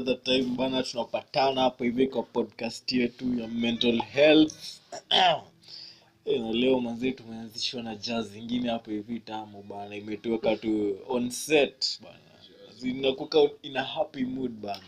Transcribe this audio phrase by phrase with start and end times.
[0.00, 4.54] another time bana tunapatana hapa hivi kwa podcast yetu ya mental health.
[6.24, 11.30] Eh, na leo manzee tumeanzishwa na jazz zingine hapo hivi tamu bana imetuweka tu on
[11.30, 12.18] set bana
[12.78, 14.84] zinakuka in a happy mood bana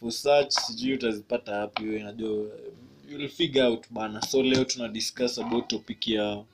[0.00, 2.50] for such sijui utazipata hapi wewe najua
[3.10, 6.44] you'll figure out bana so leo tuna discuss about topic ya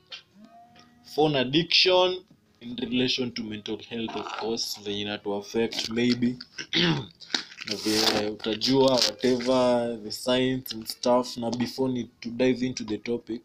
[1.14, 2.22] phone addiction
[2.60, 6.36] in relation to mental health of course venye inatu affect maybe
[7.68, 11.36] na vile utajua whatever the science and stuff.
[11.36, 13.42] Na before ni to dive into the topic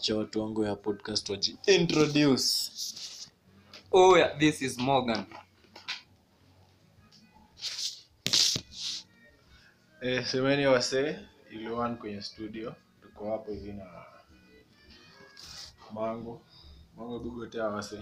[0.00, 2.70] cha watu wangu ya podcast waji introduce.
[3.92, 5.24] Oh yeah, this is Morgan.
[10.00, 11.18] Eh, semeni wase
[11.50, 12.74] iliwan kwenye studio.
[13.02, 13.86] Tuko hapo hivi na
[15.94, 16.40] mango.
[16.96, 18.00] Mango dugotea awase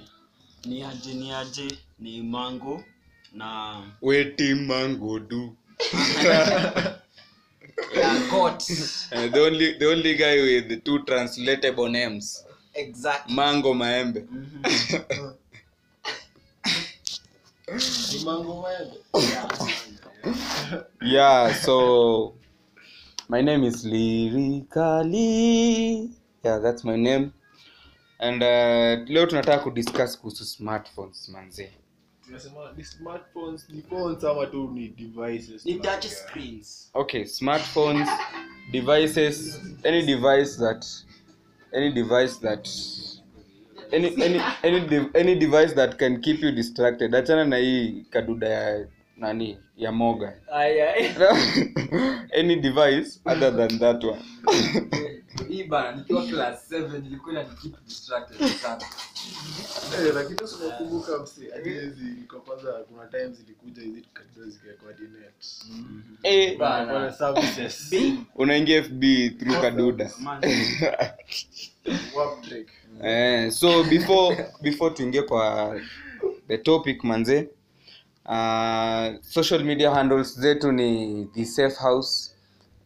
[0.64, 2.84] ni aje ni aje ni mango
[3.36, 5.56] na weti mangodu
[7.96, 8.62] Yeah, got.
[9.12, 12.44] uh, the only the only guy with the two translatable names.
[12.74, 13.34] Exactly.
[13.34, 14.20] mango maembe.
[18.12, 18.96] Ni mango maembe
[21.02, 22.34] yeah so
[23.28, 25.28] my name is lirikali
[26.44, 27.32] yeah that's my name.
[28.18, 31.70] And uh, leo tunataka kudiscuss kuhusu smartphones manzee
[32.26, 35.66] tunasema ni smartphones ni phones ama tu ni devices.
[35.66, 36.90] Ni touch screens.
[36.94, 38.08] Okay smartphones
[38.72, 40.86] devices any device that
[41.72, 42.68] any device that
[43.92, 47.14] any any any, de- any device that can keep you distracted.
[47.14, 50.34] Achana na hii kaduda ya nani ya moga
[52.40, 54.22] any device other than that one
[55.48, 58.82] Hii bana nikiwa class 7 nilikuwa na keep distracted sana.
[59.98, 60.38] Eh, lakini
[60.68, 64.46] nakumbuka msi hizi kwa kwanza kuna times zilikuja hizi tukajua
[64.86, 65.02] hadi
[66.22, 66.92] eh, Bana.
[66.92, 67.94] kwa services.
[68.34, 69.02] Unaingia fb
[69.38, 70.10] through kaduda.
[72.48, 72.68] trick.
[73.02, 75.74] Eh, so before before tuingie kwa
[76.48, 77.48] the topic manze
[78.24, 82.32] uh, social media handles zetu ni the safe house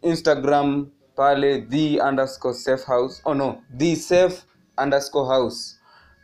[0.03, 0.87] instagram
[1.21, 3.21] pale the underscore safe house.
[3.27, 4.45] Oh no the safe
[4.79, 5.77] underscore house.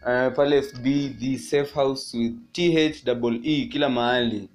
[0.02, 4.48] Uh, pale fb the safe house with th double e kila mahali.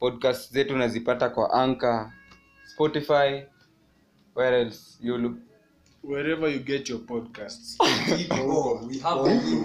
[0.00, 2.12] Podcast zetu nazipata kwa anka
[2.64, 3.42] spotify
[4.34, 5.36] where else yulu?
[6.04, 7.76] Wherever you get your podcasts.
[8.30, 9.22] Oh, we have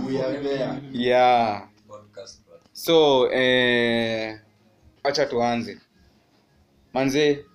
[0.07, 0.81] we are there.
[0.91, 1.67] yeah.
[1.87, 2.39] podcast
[2.73, 4.39] so eh,
[5.03, 5.77] acha tuanze.
[6.93, 7.45] Manze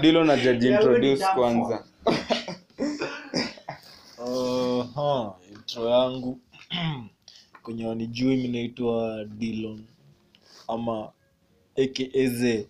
[0.00, 1.84] dilo na jaji introduce kwanza.
[5.52, 6.40] intro yangu.
[7.62, 9.84] Kwenye wanijui minaitwa dilon
[10.68, 11.12] ama
[11.76, 12.66] akaze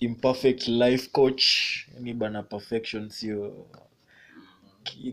[0.00, 1.44] imperfect life coach.
[2.00, 3.66] Ni bana perfection sio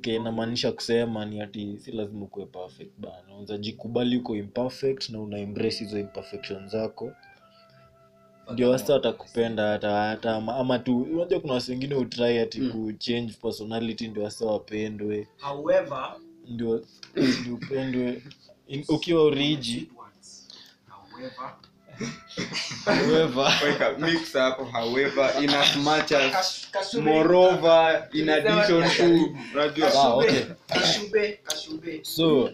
[0.03, 3.23] inamaanisha kusema ni ati si lazima ukuwe perfect bana.
[3.27, 7.11] Unaweza jikubali uko imperfect na una embrace hizo imperfection zako.
[8.53, 12.71] Ndio wasa watakupenda hata hata ama, ama tu unajua kuna wasi wengine utrai ati mm.
[12.71, 15.27] kuchange personality ndio wasa wapendwe.
[15.39, 16.15] However
[16.47, 16.85] ndio
[17.41, 18.23] ndio upendwe.
[18.67, 19.89] In- ukiwa uriji
[20.89, 21.55] however
[22.85, 26.67] however mix hapo however in as much as
[27.01, 29.35] moreover in addition to
[29.93, 30.45] Ah, okay.
[30.67, 32.05] Kashube.
[32.05, 32.49] so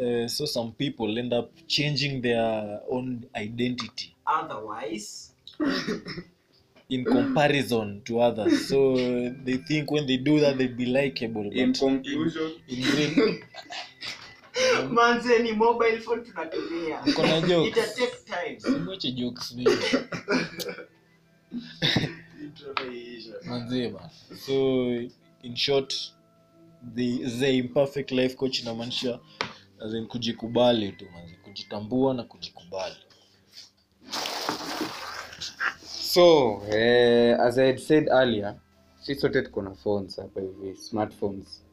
[0.00, 4.14] uh, so some people end up changing their own identity.
[4.26, 5.32] Otherwise,
[6.88, 8.68] in comparison to others.
[8.68, 8.94] So
[9.44, 12.52] they think when they do that they'd be likable in conclusion.
[12.68, 13.38] in real
[14.90, 17.00] manze ni mobile phone tunatumia.
[17.22, 17.78] Na jokes?
[17.78, 19.12] It take time.
[19.12, 19.54] jokes
[23.44, 23.92] Manze
[24.46, 24.86] so
[25.42, 25.94] in short
[26.94, 29.18] the, the imperfect life coach inamaanisha
[29.84, 32.96] as in kujikubali tu manze kujitambua na kujikubali
[36.12, 38.54] so eh, as i had said earlier
[39.00, 41.64] si sote tuko na phones hapa hivi smartphones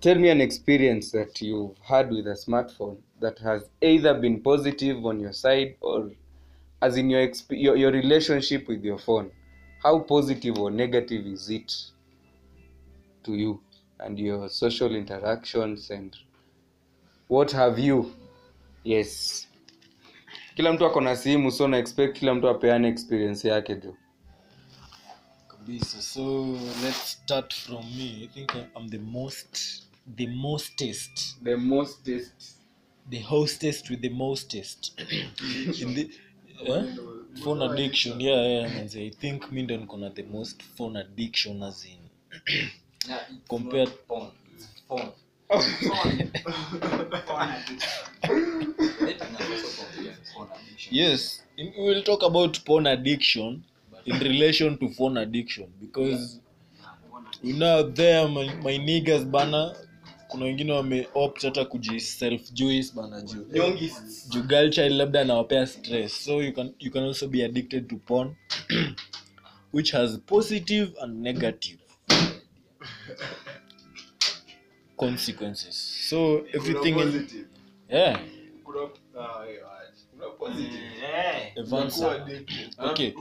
[0.00, 5.04] tell me an experience that you've had with a smartphone that has either been positive
[5.04, 6.10] on your side or
[6.82, 9.30] as in your, exp- your, your relationship with your phone.
[9.82, 11.72] How positive or negative is it
[13.24, 13.60] to you
[13.98, 16.16] and your social interactions and
[17.28, 18.12] what have you?
[18.84, 19.46] Yes.
[20.56, 23.96] Kila mtu akona simu so na expect kila mtu apeane experience yake jo
[25.48, 26.46] kabisa so
[26.82, 28.24] let's start from me.
[28.24, 29.82] I think i'm the most
[30.16, 31.36] the mostest.
[31.42, 32.56] The mostest.
[33.08, 35.00] The hostest with the mostest.
[35.80, 36.10] In the
[36.66, 36.96] eh?
[37.42, 38.20] phone addiction.
[38.20, 38.96] Yeah yeah manze.
[38.96, 41.98] I think mi ndo niko na the most phone addiction as in.
[43.48, 44.30] Compared- phone.
[44.88, 45.12] Phone.
[50.90, 53.64] Yes in, we will talk about porn addiction
[54.06, 56.40] in relation to phone addiction because
[57.42, 59.74] you know there my, my niggas bana
[60.30, 63.46] kuna wengine wameopt hata kuji self juice bana juu.
[64.28, 66.24] Juu girl child labda anawapea stress.
[66.24, 68.34] So you can, you can also be addicted to porn
[69.74, 71.78] which has positive and negative
[74.96, 75.76] consequences.
[76.08, 77.28] So everything in,
[77.88, 78.20] yeah.
[78.64, 78.88] Kuna-
[80.38, 80.80] positive.
[81.02, 82.26] Eh, Evansa.
[82.78, 83.06] Okay.
[83.06, 83.14] Eh,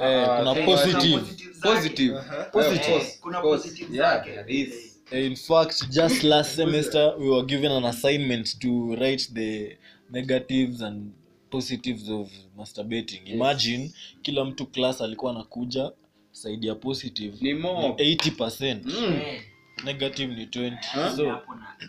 [0.00, 1.20] Ah, kuna positive.
[1.62, 2.14] Positive
[2.52, 2.94] Positive.
[2.94, 4.44] Eh, kuna positive Yeah, zake.
[4.48, 4.93] is.
[5.10, 9.76] Eh, in fact just last semester we were given an assignment to write the
[10.10, 11.12] negatives and
[11.50, 13.20] positives of masturbating.
[13.26, 13.92] Imagine
[14.22, 15.92] kila mtu class alikuwa anakuja
[16.32, 17.88] saidi ya positive Ni more.
[17.88, 19.12] 80 Mm.
[19.12, 19.42] Eh,
[19.84, 21.16] negative ni 20 Huh?
[21.16, 21.40] so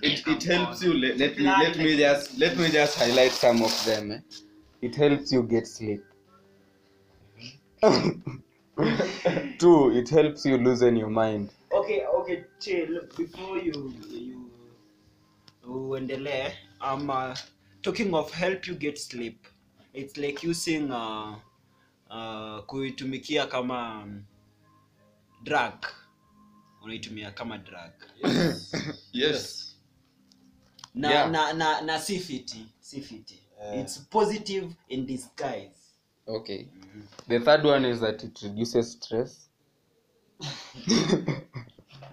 [0.02, 0.94] It, it helps you.
[0.94, 4.20] Let, let me let me just let me just highlight some of them eh?
[4.82, 6.02] it helps you get sleep.
[9.58, 11.50] Two it helps you loosen your mind
[11.86, 13.02] okay okay chill.
[13.18, 14.50] Before you you
[15.68, 16.52] uendelee
[16.82, 17.36] I'm uh,
[17.82, 19.48] talking of help you get sleep.
[19.94, 21.36] It's like using uh,
[22.10, 24.24] uh, kuitumikia kama um,
[25.44, 25.86] drug.
[26.84, 27.92] Unaitumia kama drug.
[28.24, 28.74] Yes.
[28.74, 28.94] Yes.
[29.14, 29.76] yes.
[30.96, 31.32] na Yeah.
[31.32, 33.42] na na na si fiti si fiti
[33.74, 35.94] it's positive in disguise.
[36.28, 36.58] Okay.
[36.64, 37.02] Mm-hmm.
[37.28, 39.50] the third one is that it reduces stress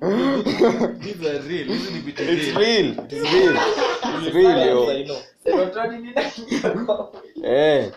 [0.03, 1.67] these are real.
[1.67, 2.91] Hizi ni vitu it's real.
[2.91, 3.57] It's real.
[4.27, 4.87] It's real yo.
[7.45, 7.91] Eh.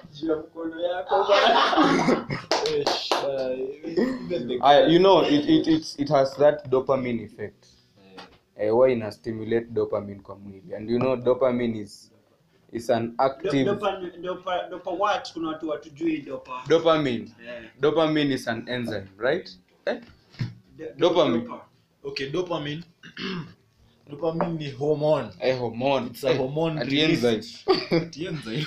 [4.61, 7.65] I, you know it, it, it, it has that dopamine effect.
[8.57, 10.75] Eh, ina stimulate dopamine kwa mwili?
[10.75, 12.11] And you know dopamine is
[12.71, 15.33] is an active dopa dopa dopa what?
[15.33, 16.63] Kuna watu watujui dopa.
[16.67, 17.31] Dopamine.
[17.47, 19.49] Eh, dopamine is an enzyme right?
[19.85, 19.99] Eh?
[20.77, 21.43] do- Dopamine.
[21.45, 21.65] dopa.
[22.05, 22.83] Okay dopamine.
[24.09, 25.29] Dopamine ni hormone.
[25.41, 26.07] A hormone.
[26.07, 27.25] It's a hormone Ati released.
[27.25, 27.81] enzyme.
[28.01, 28.65] Ati enzyme.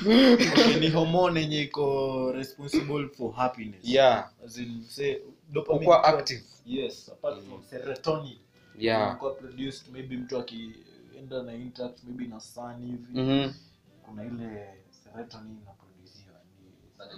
[0.53, 3.81] okay, ni hormone yenye iko responsible for happiness.
[3.85, 4.29] Yeah.
[4.45, 5.17] As in say
[5.53, 6.43] dopamine kwa active.
[6.67, 8.39] yes apart from serotonin.
[8.79, 9.17] Yeah.
[9.19, 13.21] Kwa produced maybe mtu akienda na interact maybe na sun hivi.
[13.21, 13.53] Mhm
[14.03, 14.69] kuna ile
[15.05, 15.53] serotonin.
[15.53, 15.61] ni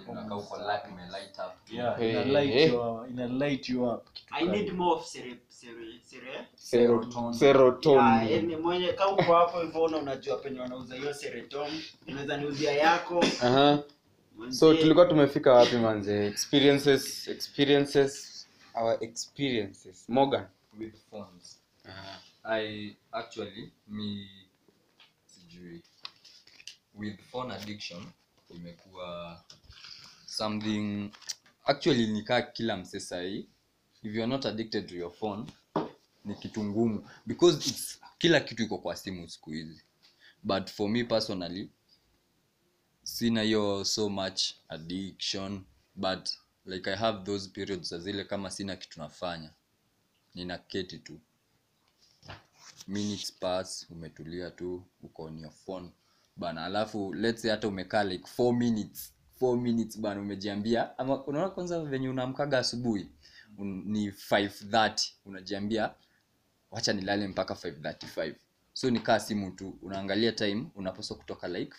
[0.07, 1.71] unakaa huko light imelight up.
[1.71, 2.67] yeah ina light hey.
[2.67, 4.13] you ina light you up.
[4.13, 4.75] Kitu i need hiyo.
[4.75, 7.29] more of sere sere sere Serotonin.
[7.29, 11.81] Ah, serotonin yani mwenye kama uko hapo hivyo na unajua penye wanauza hiyo serotonin.
[12.07, 13.25] Unaweza niuzia yako.
[13.41, 13.83] Aha.
[14.37, 16.25] Manze, so tulikuwa tumefika wapi manze?
[16.27, 20.09] Experiences experiences our experiences.
[20.09, 20.45] Morgan.
[20.79, 21.61] With phones.
[22.43, 24.27] I actually me
[25.25, 25.81] sijui.
[26.95, 28.05] With phone addiction
[28.55, 29.41] imekuwa
[30.41, 31.11] something
[31.65, 33.49] actually nikaa kila mse sahii
[34.03, 35.51] if you're not addicted to your phone
[36.25, 37.09] ni kitu ngumu.
[37.25, 39.83] Because it's kila kitu iko kwa simu siku hizi.
[40.43, 41.69] But for me personally
[43.03, 45.63] sina hiyo so much addiction.
[45.95, 46.29] But
[46.65, 49.53] like i have those periods za zile kama sina kitu nafanya.
[50.35, 51.19] Nina keti tu.
[52.87, 55.89] Minutes pass umetulia tu uko on your phone.
[56.35, 60.97] Bana alafu let's say hata umekaa like 4 minutes 4 minutes bana umejiambia.
[60.97, 63.11] Ama unaona kwanza venye unaamkaga asubuhi
[63.57, 65.95] un, ni 530 unajiambia
[66.71, 68.35] wacha nilale mpaka 535
[68.73, 71.73] so nikaa simu tu unaangalia time unapaswa kutoka like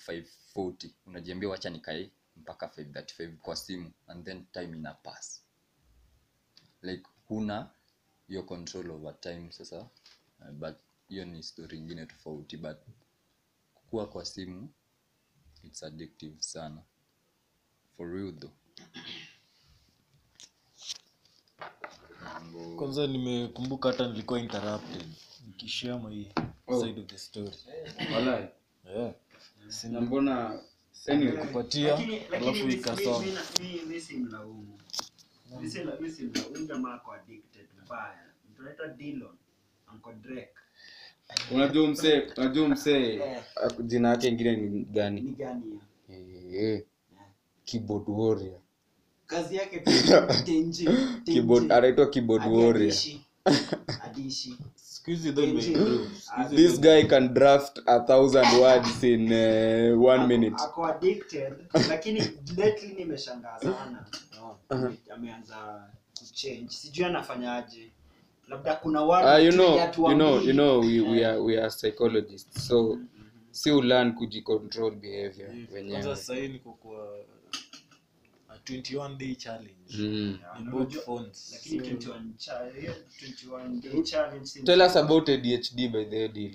[0.54, 5.42] 540 unajiambia wacha nikae mpaka 535 kwa simu and then time ina pass.
[6.82, 7.70] Like huna
[8.28, 9.78] hiyo control over time sasa.
[10.40, 10.74] Uh, but
[11.08, 12.76] hiyo ni story ingine tofauti but
[13.90, 14.68] kuwa kwa simu
[15.64, 16.82] it's addictive sana
[17.96, 18.52] for real though.
[22.76, 25.06] Kwanza nimekumbuka hata nilikuwa interrupted.
[25.46, 26.24] Nikishare my
[26.80, 27.50] side of the story.
[28.14, 28.48] Walai.
[28.94, 29.12] yeah.
[29.90, 30.60] na mbona
[32.32, 33.24] alafu ikasoma
[41.52, 43.20] unajua msee unajua msee.
[43.84, 45.20] Jina yake ingine ni gani?
[45.20, 45.80] Ni gani?
[47.64, 48.58] Keyboard warrior
[49.26, 49.90] kazi yake tu
[50.46, 50.88] tenji,
[51.24, 52.94] keyboard anaitwa keyboard warrior
[54.04, 54.58] adishi.
[56.50, 60.54] This guy can draft a thousand words in uh, one minute.
[60.62, 61.54] ako addicted
[61.88, 62.20] lakini
[62.56, 64.06] lately nimeshangaa sana.
[65.14, 65.82] Ameanza
[66.18, 67.92] kuchange sijui anafanyaje.
[68.48, 69.78] Labda kuna watu uh, you know
[70.10, 73.26] you know you know we, we Eh, are we are psychologists so mm-hmm.
[73.50, 76.48] si ulearn kujicontrol behavior yeah, wenyewe.
[76.48, 77.18] niko kwa
[78.64, 79.96] 21 day challenge.
[79.98, 80.38] Mm.
[80.58, 86.04] in both phones lakini So, 21 cha- 21 day challenge tell us about adhd by
[86.04, 86.52] the deal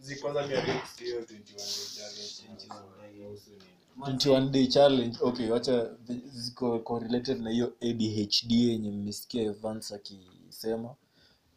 [0.00, 1.54] Zi ni addict hiyo 21 day
[1.96, 3.16] challenge.
[3.16, 3.62] Inahusu nini?
[3.96, 5.90] 21 day challenge okay wacha
[6.32, 10.94] ziko correlated na hiyo adhd yenye mmesikia evans akisema.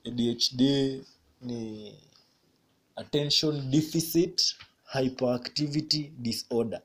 [0.06, 0.62] Adhd
[1.42, 1.94] ni
[2.96, 4.56] attention deficit
[4.94, 6.82] hyperactivity disorder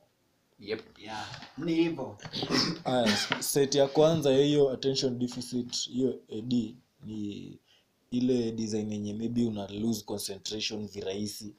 [0.58, 0.98] yep.
[0.98, 1.26] Yeah,
[1.58, 2.18] ni hivyo.
[2.84, 7.58] Aya, set ya kwanza ya hiyo attention deficit hiyo ad ni
[8.10, 11.54] ile design yenye maybe una lose concentration virahisi.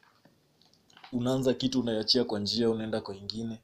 [1.13, 3.61] Unaanza kitu unayachia kwa njia unaenda kwa ingine.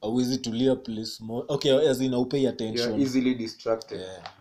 [0.00, 2.88] Auwezi tulia place mo okay as in haupei attention.
[2.90, 4.00] Yeah, easily distracted.
[4.00, 4.32] Yeah.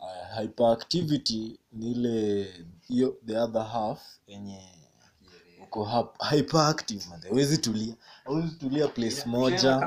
[0.00, 2.46] uh, hyperactivity ni ile
[2.88, 4.60] hiyo the other half yenye
[5.72, 7.94] uko hyperactive hawezi tulia.
[8.24, 9.80] Hawezi tulia place moja.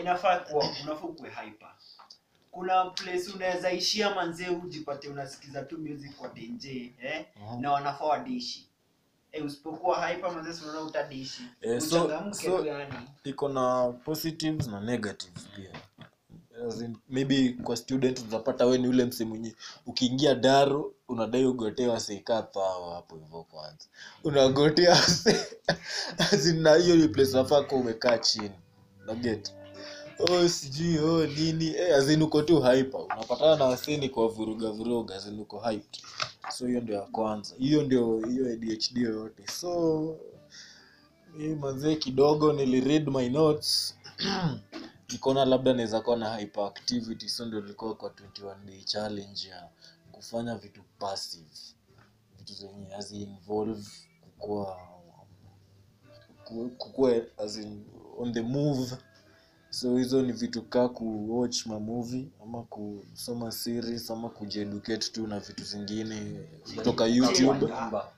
[0.00, 1.68] inafaa kuwa unafaa kuwe hyper.
[2.50, 7.26] Kuna place unaweza ishia manzee ujipate unasikiza tu music kwa dj eh?
[7.46, 7.56] Aha.
[7.60, 8.68] na wanafaa wadishi.
[9.32, 11.42] Eh, usipokuwa hyper manzee unaona utadishi.
[11.60, 12.66] Eh, so- so-
[13.24, 15.70] iko na positives na negatives pia.
[15.74, 15.91] As
[17.08, 19.54] maybe kwa student unapata we ni ule msi mwenye
[19.86, 22.00] ukiingia daro unadai ugotewa
[22.52, 23.84] thao hapo hivyo kwanza.
[24.24, 24.96] Unagotea
[26.60, 28.50] na hiyo ni place unafaa kuwa umekaa chini.
[29.06, 29.52] Naget
[30.18, 31.66] oh sijui oh nini.
[31.76, 35.98] Eh, azin uko tu hype unapatana na waseni kwa vuruga vuruga azin uko hype
[36.50, 37.54] so hiyo ndio ya kwanza.
[37.58, 39.46] Hiyo ndio hiyo adhd yoyote.
[39.60, 40.16] So
[41.36, 43.94] mi manzee kidogo niliread my notes
[45.12, 49.68] nikaona labda naweza kuwa na hyperactivity so ndio nilikuwa kwa 21 day challenge ya
[50.12, 51.50] kufanya vitu passive.
[52.38, 53.88] Vitu zenye involve
[54.20, 54.78] kukua
[56.78, 57.84] kukua as in
[58.18, 58.96] on the move.
[59.70, 65.64] So hizo ni vitu kaa kuwatch mamovie ama kusoma series ama kujieducate tu na vitu
[65.64, 66.40] zingine
[66.76, 67.68] kutoka youtube.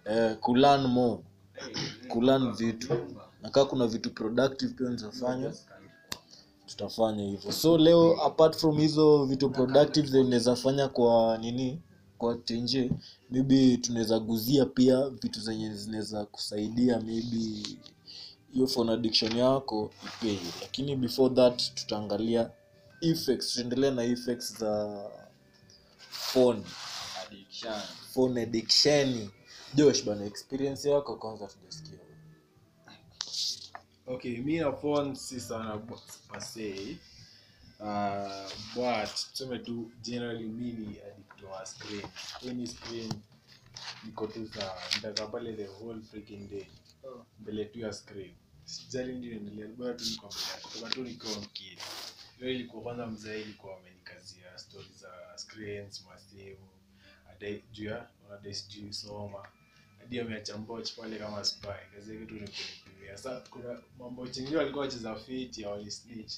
[0.05, 1.23] eh, kulan more.
[2.09, 2.95] Kulan vitu.
[3.43, 5.53] na kaa kuna vitu productive pia nizafanya
[6.67, 7.53] tutafanya hivyo.
[7.53, 11.81] So leo apart from hizo vitu productive zinaweza fanya kwa nini
[12.19, 12.91] kwa tenje
[13.31, 17.63] maybe tunaweza guzia pia vitu zenye zinaweza kusaidia maybe
[18.53, 22.51] hiyo phone addiction yako ipei lakini before that tutaangalia
[23.01, 25.03] effects tutaendelea na effects za
[26.11, 26.63] phone
[27.27, 27.73] addiction.
[28.15, 29.29] Phone addiction.
[29.75, 31.99] Josh bana experience yako kwanza tujasikia
[34.07, 35.81] okay mi na phone si sana
[36.39, 36.99] se
[37.81, 42.07] uh, but tuseme tu generally mi ni addict wa screen.
[42.51, 43.13] Any screen
[44.05, 46.67] niko tu sawa nitakaa pale the whole freaking day.
[47.41, 48.35] Mbele tu ya screen.
[48.65, 51.79] Sijali ndio endelea bora tu niko mbele kutoka tu nikiwa mkili
[52.39, 56.69] hiyo ilikuwa kwanza mzee ilikuwa amenikazia stori za screens masimu
[57.73, 59.49] juu ya wanadai sijui soma.
[59.99, 61.67] Hadi ameacha mboch pale kama spy.
[61.95, 62.49] Kazi yake tu ni
[63.05, 66.33] kuongea sa kuna mambo chengine walikuwa wacheza fiti ya walisnitch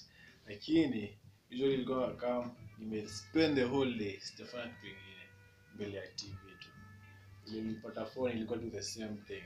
[0.46, 1.18] lakini
[1.50, 5.26] usually ilikuwa kama nimespend the whole day sijafanya kitu ingine
[5.74, 6.68] mbele ya tv tu.
[7.46, 9.42] Nilipata phone ilikuwa tu the same thing.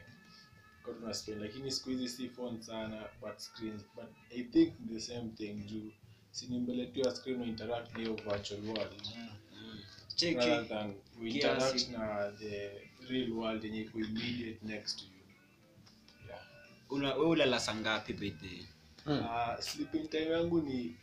[0.85, 5.01] Kwa tuna spend lakini siku hizi si phone sana but screens but i think the
[5.01, 5.93] same thing juu.
[6.31, 9.03] Si ni mbele tu ya screen interact na hiyo virtual world.
[10.15, 12.71] Cheki rather than we interact na the
[13.09, 15.20] real world yenye iko immediate next to you
[16.91, 18.67] wewe ulala saa ngapi bedhe
[19.07, 20.97] Uh, sleeping time yangu ni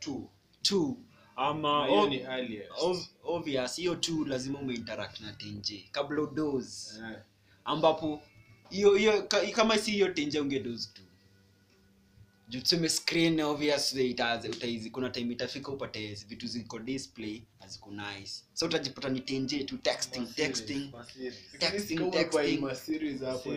[0.00, 0.28] two.
[0.62, 0.96] Two.
[1.36, 2.70] Ama na hiyo ni earliest.
[3.24, 7.18] obvious hiyo tu lazima umeinteract na tenje kabla udoze Eh,
[7.64, 8.22] ambapo
[8.70, 9.22] hiyo hiyo
[9.54, 11.02] kama si hiyo tenje ungedoze tu
[12.52, 18.44] juu tuseme screen obviously itaanza utaizi kuna time itafika upate vitu ziko display haziko nice.
[18.54, 20.92] So utajipata ni tenje tu texting texting
[21.58, 22.62] texting texting.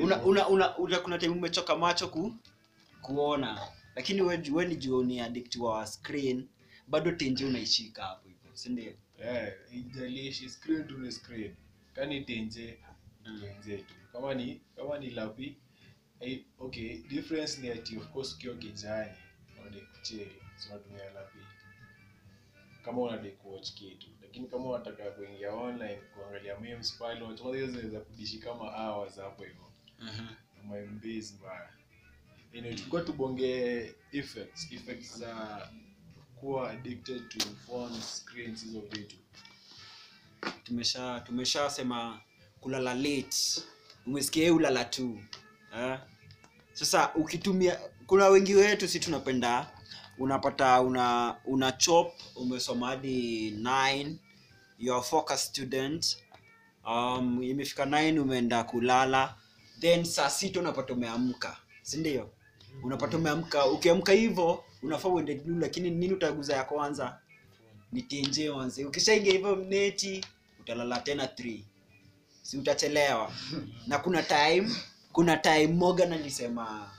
[0.01, 2.33] una, una, una, una, kuna time umechoka macho ku
[3.01, 3.59] kuona.
[3.95, 6.47] Lakini wewe we ni juu ni addict wa screen
[6.87, 8.93] bado tenje unaishika hapo hivyo si ndio?
[9.23, 11.55] Eh, haijalishi screen tu ni screen.
[11.93, 12.77] Kani tenje
[13.23, 15.57] tenje tu kama ni kama ni lapi
[16.19, 19.11] eh, okay difference ni ati of course ukiwa kijani
[19.61, 21.45] unadai kuchill so unatumia pili
[22.85, 27.99] kama unadai kuwatch kitu lakini kama unataka kuingia online kuangalia memes pale unachukua hizo zinaweza
[27.99, 29.71] kudishi kama hours hapo hivyo.
[30.63, 31.69] Maimbezi mbaya
[32.53, 35.69] Anyway, tulikuwa tubonge effects effects za
[36.35, 39.15] kuwa addicted to phones screens hizo vitu.
[40.63, 42.21] Tumesha tumeshasema
[42.61, 43.61] kulala late.
[44.07, 45.19] Umesikia ulala tu
[45.79, 45.99] eh?
[46.73, 49.71] sasa ukitumia kuna wengi wetu si tunapenda
[50.17, 54.15] unapata una una chop umesoma hadi 9
[54.79, 56.17] you are focus student.
[56.87, 59.35] Um, imefika 9 umeenda kulala.
[59.79, 62.29] Then saa sita unapata umeamka si ndio?
[62.83, 63.65] Unapata umeamka.
[63.65, 67.19] Ukiamka hivyo unafaa uende juu lakini nini utaguza ya kwanza?
[67.91, 70.25] Ni tnj wanze ukishaingia hivyo mneti
[70.59, 71.59] utalala tena 3
[72.41, 73.31] si utachelewa.
[73.87, 74.69] Na kuna time
[75.15, 76.91] kuna time Morgan alisema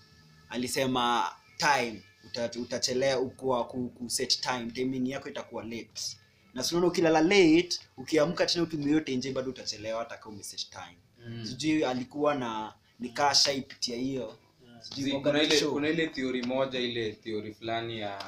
[0.48, 6.16] alisema time uta, utachelewa ukua ku, ku set time timing yako itakuwa late.
[6.54, 10.98] Na sinaona ukilala late ukiamka tena utumie yote nje bado utachelewa hata kama umeset time.
[11.28, 11.46] Mm.
[11.46, 14.38] sijui alikuwa na nikaa shaipitia hiyo.
[14.80, 15.72] Sijui kuna ile Show.
[15.72, 18.22] kuna ile theory moja ile theory fulani ya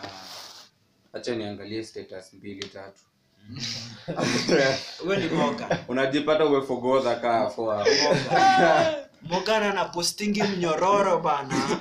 [1.12, 3.00] hacha niangalie status mbili tatu.
[5.06, 5.78] Wewe ni Morgan.
[5.88, 7.50] Unajipata umefogodha kaa
[9.22, 11.80] Morgan na postingi mnyororo bana.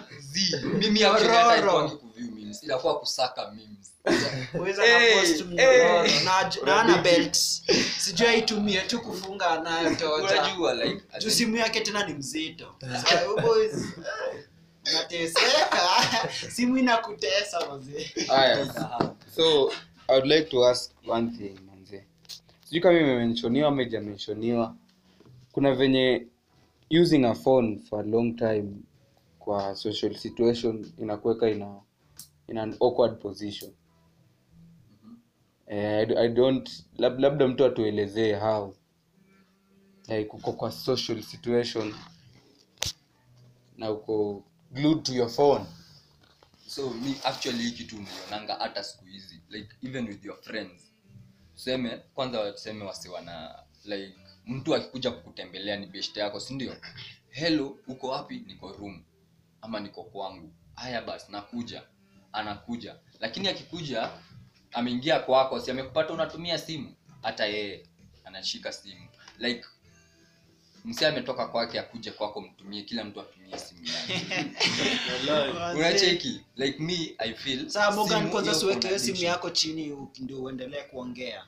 [0.80, 2.62] Mimi kuview memes.
[3.00, 3.93] Kusaka memes.
[4.54, 6.04] Uweza na post mnyororo.
[6.26, 7.36] Na na ana belt
[8.00, 12.76] sijui aitumie tu kufunga nayo toja unajua like juu simu yake tena ni mzito.
[13.02, 13.86] Sasa, you boys,
[14.91, 15.80] unateseka.
[16.56, 18.65] Simu inakutesa mazee haya.
[19.36, 19.71] So
[20.08, 22.04] i would like to ask one thing manze.
[22.65, 24.76] Sijui kama imemenshoniwa ama ijamenshoniwa
[25.52, 26.28] kuna venye
[26.89, 28.76] using a phone for a long time
[29.39, 31.82] kwa social situation inakuweka ina
[32.47, 33.71] in an awkward position.
[35.67, 38.73] Eh, I, I don't lab, labda mtu atuelezee how
[40.08, 41.95] like uko kwa social situation
[43.78, 45.65] na uko glued to your phone.
[46.67, 50.82] So mi actually hii kitu nilionanga hata siku hizi like even with your friends.
[51.56, 54.15] Tuseme kwanza tuseme wasiwana like
[54.47, 56.75] mtu akikuja kukutembelea ni best yako si ndio
[57.29, 58.43] hello uko wapi?
[58.47, 59.03] Niko room.
[59.62, 60.53] Ama niko kwangu.
[60.75, 61.83] Haya basi nakuja.
[62.31, 62.95] Anakuja.
[63.19, 64.10] Lakini akikuja
[64.71, 66.95] ameingia kwako si amekupata unatumia simu?
[67.21, 67.88] Hata yeye
[68.25, 69.07] anashika simu.
[69.39, 69.65] Like
[70.88, 74.45] msee ametoka kwake akuje kwako mtumie kila mtu atumie simu yake.
[75.76, 76.41] Unacheki?
[76.56, 77.65] Like me i feel
[78.32, 81.45] kwanza siweke hiyo simu yako chini ndio uendelee kuongea.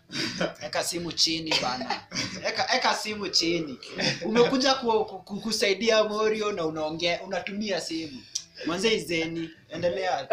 [0.66, 2.02] Eka simu chini bana.
[2.48, 3.78] Eka, eka simu chini.
[4.26, 8.22] Umekuja ku, ku, ku, kusaidia morio na unaongea unatumia simu.
[8.66, 10.28] Mwanze izeni endelea.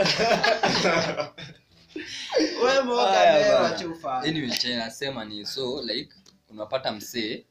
[2.65, 6.11] We Morgan Haya wewe wacha anyway nasema ni so like
[6.51, 7.45] unapata msee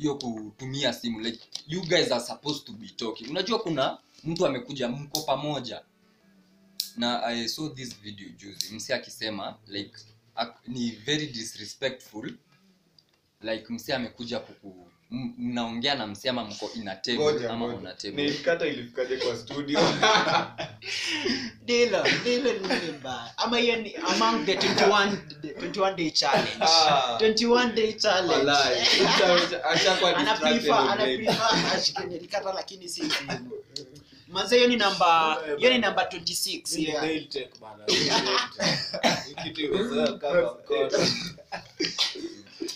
[0.00, 3.30] hiyo kutumia simu like you guys are supposed to be talking.
[3.30, 5.82] Unajua kuna mtu amekuja mko pamoja.
[6.96, 9.92] Na i saw this video juzi msi akisema like
[10.66, 12.34] ni very disrespectful.
[13.40, 18.22] Like msi amekuja kuku mnaongea na msema ama mko ina table ama una table?
[18.24, 19.80] Nilikata ilifikaje kwa studio?
[21.66, 23.32] Dilo dilo ni mbaya.
[23.36, 26.56] Ama hiyo ni among the 21 21 day challenge.
[26.60, 27.18] Ah.
[27.20, 28.50] 21 day challenge.
[28.50, 31.24] Acha- kwa acha kuwa ana distracted ana already.
[31.24, 33.50] prefer ashike lakini si simu
[34.28, 37.02] manze hiyo ni namba hiyo ni namba 26 yeah.
[37.02, 37.84] Nail tech bana.
[39.42, 39.60] Kitu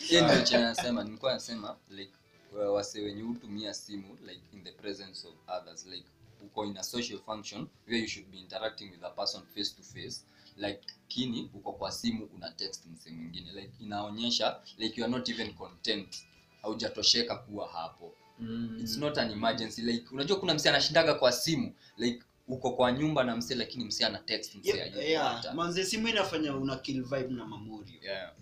[0.08, 2.12] hiyo ndio chenye nasema nilikuwa nasema like
[2.58, 6.06] wase wenye hutumia simu like in the presence of others like
[6.44, 9.82] uko in a social function where you should be interacting with a person face to
[9.82, 10.24] face
[10.56, 15.28] like kini uko kwa simu una text mse mwingine like inaonyesha like you are not
[15.28, 16.16] even content
[16.62, 18.78] haujatosheka kuwa hapo mm.
[18.80, 23.24] it's not an emergency like unajua kuna mse anashindaga kwa simu like uko kwa nyumba
[23.24, 25.54] na mse lakini mse ana text mse Yeah, hayuko yeah.
[25.54, 28.32] manze simu inafanya una kill vibe na mamorio yeah.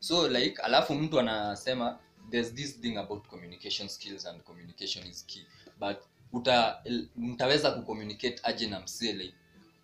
[0.00, 1.98] so like alafu mtu anasema
[2.30, 5.46] there's this thing about communication skills and communication is key.
[5.80, 5.96] But
[6.32, 6.82] uta,
[7.16, 9.34] mtaweza kucommunicate aje na msee like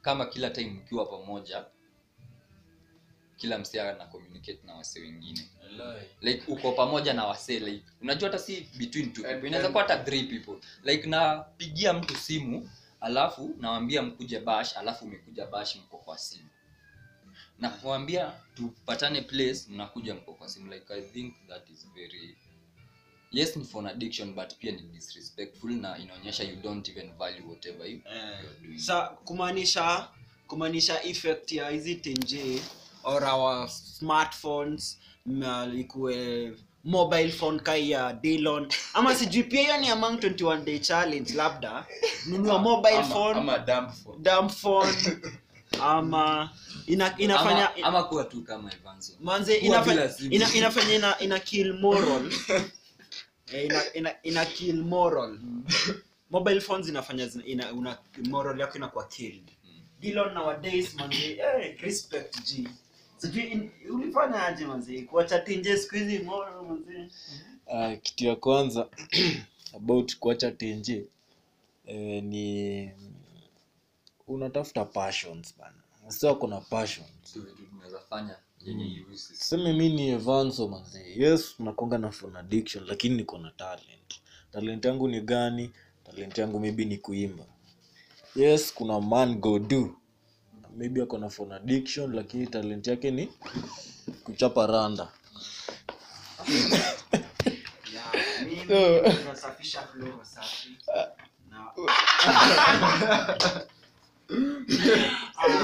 [0.03, 1.65] kama kila time mkiwa pamoja
[3.37, 5.49] kila msee ana communicate na wasee wengine.
[6.21, 10.05] Like uko pamoja na wasee like unajua hata si between two people inaweza kuwa hata
[10.05, 10.57] three people.
[10.85, 16.49] Like napigia mtu simu alafu nawambia mkuje bash alafu umekuja bash mko kwa simu
[17.59, 22.37] na kuambia tupatane place mnakuja mko kwa simu like i think that is very
[23.33, 27.87] yes ni phone addiction but pia ni disrespectful na inaonyesha you don't even value whatever
[27.91, 28.79] you, eh, doing.
[28.79, 30.09] Sa kumaanisha
[30.47, 32.63] kumaanisha effect ya hizi tenje
[33.05, 36.53] or our smartphones malikuwe
[36.85, 38.73] mobile phone kai ya Dillon.
[38.95, 41.87] Ama sijui pia hiyo ni among 21 day challenge labda.
[42.29, 43.39] Nunua mobile Ama- phone.
[43.41, 44.19] ama dumb phone.
[44.23, 44.93] dumb phone
[45.83, 46.51] ama
[46.87, 49.13] ina, inafanya ama, ama kuwa tu kama Evanso.
[49.21, 52.31] manze inafanya, ina, inafanya ina, ina kill moral
[53.53, 55.39] Eh, ina, ina, ina kill moral
[56.31, 59.51] mobile phones inafanya zina- ina, una, moral yako inakuwa killed.
[60.01, 62.69] Dillon nowadays manze eh, respect g.
[63.17, 65.03] Sijui ulifanya aje manze?
[65.03, 67.09] Kuacha tinje siku hizi moral manze.
[67.67, 68.89] Uh, kitu ya kwanza
[69.77, 71.05] about kuacha tenje
[71.87, 72.91] eh, ni
[74.27, 75.75] unatafuta passions bana.
[76.09, 77.09] Sio kuna passions.
[77.25, 77.41] So
[78.67, 84.21] iusi tuseme mi ni evanso manzi yes nakonga na phone addiction lakini niko na talent.
[84.53, 85.71] Talent yangu ni gani?
[86.05, 87.45] Talent yangu maybe ni kuimba.
[88.37, 89.97] Yes kuna man go do
[90.77, 93.29] maybe ako na phone addiction lakini talent yake ni
[94.25, 95.09] kuchapa randa.
[97.93, 98.13] Yeah,
[98.45, 98.73] mimi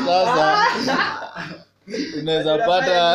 [0.06, 0.66] sasa
[2.20, 3.14] unaweza pata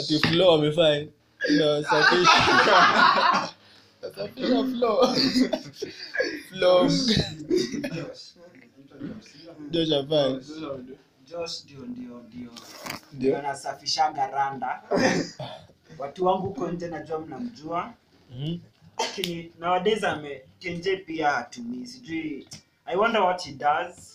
[0.00, 1.06] ati flow amefanya
[1.48, 2.32] inasafisha
[4.02, 5.14] nasafisha flow.
[6.48, 6.88] Flow.
[9.70, 10.40] Josh afanye
[11.30, 12.20] Josh ndio ndio ndio.
[12.28, 12.50] Ndio.
[13.12, 14.82] ndio anasafishaga randa.
[15.98, 17.92] Watu wangu huko nje najua mnamjua.
[18.30, 18.60] Lakini
[18.98, 22.48] lakini nowadays ame kenje pia hatumii sijui
[22.86, 24.06] i wonder what he does.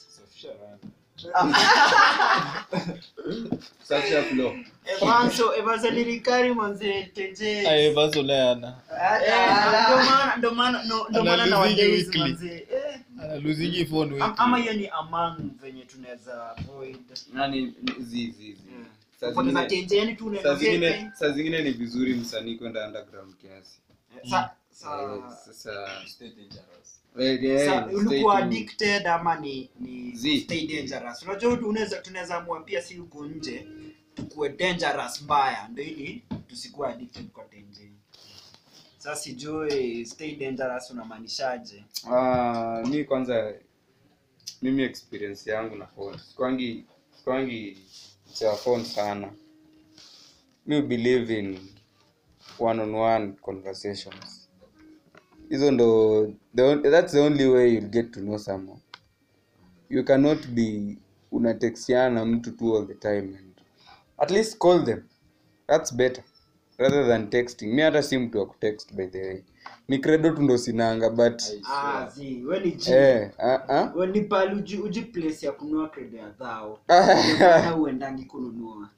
[3.84, 4.54] Safisha flow.
[4.86, 8.76] evanso evanso lirikari manze kenje Aye, Vaso naye ana.
[12.72, 13.00] Eh,
[14.38, 16.56] ama hiyo ni among venye tunaweza.
[21.16, 23.80] Saa zingine- ni vizuri msanii kwenda underground kiasi.
[24.24, 25.72] Eh, sa- sa- sasa
[27.94, 30.40] ulikuwa addicted ama ni ni Zi.
[30.42, 31.24] stay dangerous?
[31.24, 33.68] Unajua unaweza tunaweza amua pia si huko nje
[34.16, 37.92] tukue dangerous mbaya ndo ili tusikuwa addicted kwa tenje
[38.98, 41.84] sasa sijui stay dangerous unamaanishaje?
[42.12, 43.54] Ah, mi kwanza
[44.62, 46.18] mimi experience yangu na phone.
[46.18, 46.86] Sikwangi
[47.18, 47.78] sikwangi
[48.34, 49.32] cha phone sana.
[50.66, 51.60] Mi believe in
[52.60, 54.45] one on one conversations
[55.50, 56.34] hizo ndo
[56.92, 58.80] that's the only way you'll get to know someone.
[59.90, 60.98] You cannot be
[61.32, 63.62] unatexiana na mtu tu all the time and
[64.18, 65.04] at least call them.
[65.68, 66.24] That's better
[66.78, 67.74] rather than texting.
[67.74, 69.44] Mi hata si mtu wa kutext by the way
[69.88, 73.92] ni credo tu ndo sinanga but ah zi we ni ji eh, ah, ah.
[73.96, 76.80] we ni pali uji, uji place ya kununua credo ya dhao
[77.66, 78.90] na uendangi kununua.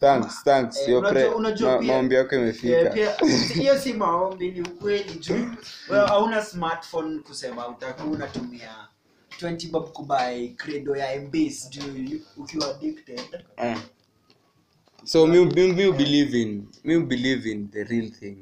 [0.00, 3.14] Thanks thanks Eh, Your unajua- pre- unajua ma- pia- maombi yako Eh, imefika pia
[3.54, 5.46] hiyo si maombi ni ukweli juu.
[5.90, 8.70] Wewe hauna smartphone kusema utakuwa unatumia
[9.40, 13.20] 20 bob kubai credo ya mbs juu ukiwa addicted.
[13.56, 13.78] Eh.
[15.04, 18.36] so mi, mi, mi believe in mi believe in the real thing.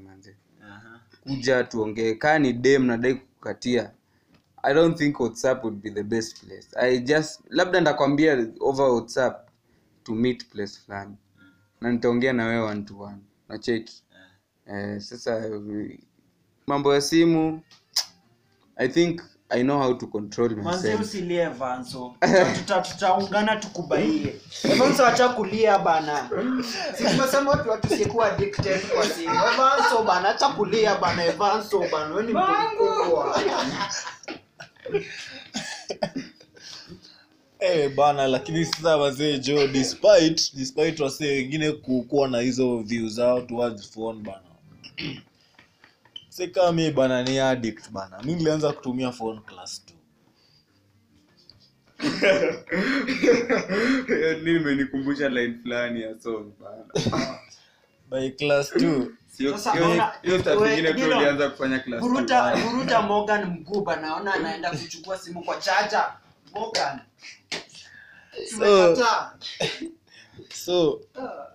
[1.22, 2.14] Kuja tuongee.
[2.14, 3.90] Kaa ni dem nadai kukatia.
[4.62, 6.68] I don't think whatsapp would be the best place.
[6.76, 9.48] I just labda ndakwambia over whatsapp
[10.04, 11.16] to meet place fulani.
[11.80, 13.18] Na nitaongea na wewe one to one.
[13.48, 14.02] Nacheki
[14.66, 15.50] eh, sasa
[16.66, 17.62] mambo ya simu
[18.76, 22.14] i think i know how to control manze myself usilie vanso.
[22.82, 24.40] Tutaungana tukubaie.
[24.78, 26.30] Vanso acha kulia bana.
[26.96, 31.24] Si tumesema watu watusikuwa addicted kwa simu evanso bana acha kulia bana.
[31.24, 33.40] Evanso bana weni mtu mkubwa.
[37.62, 43.40] Eh, bana lakini sasa wazee jo despite despite wasee wengine kukuwa na hizo view zao
[43.40, 44.40] towards phone bana
[46.30, 49.94] sika mi bana ni addict bana mi nilianza kutumia phone class t
[54.44, 56.84] nimenikumbusha line fulani ya song bana
[58.10, 62.00] by class 2 Sio- Sasa hiyo- naona- hiyo stuff we- ingine tu Gino, kufanya class
[62.00, 62.08] two.
[62.08, 66.12] buruta buruta morgan mguba naona anaenda kuchukua simu kwa chaja
[66.54, 66.98] morgan.
[68.58, 68.96] So,
[70.54, 71.00] so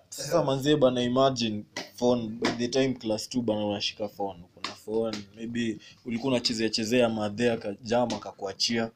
[0.08, 1.64] sasa manzie bana imagine
[1.96, 4.42] phone by the time class 2 bana unashika phone
[4.86, 8.90] phone maybe ulikuwa unachezea chezea madhe akajama akakuachia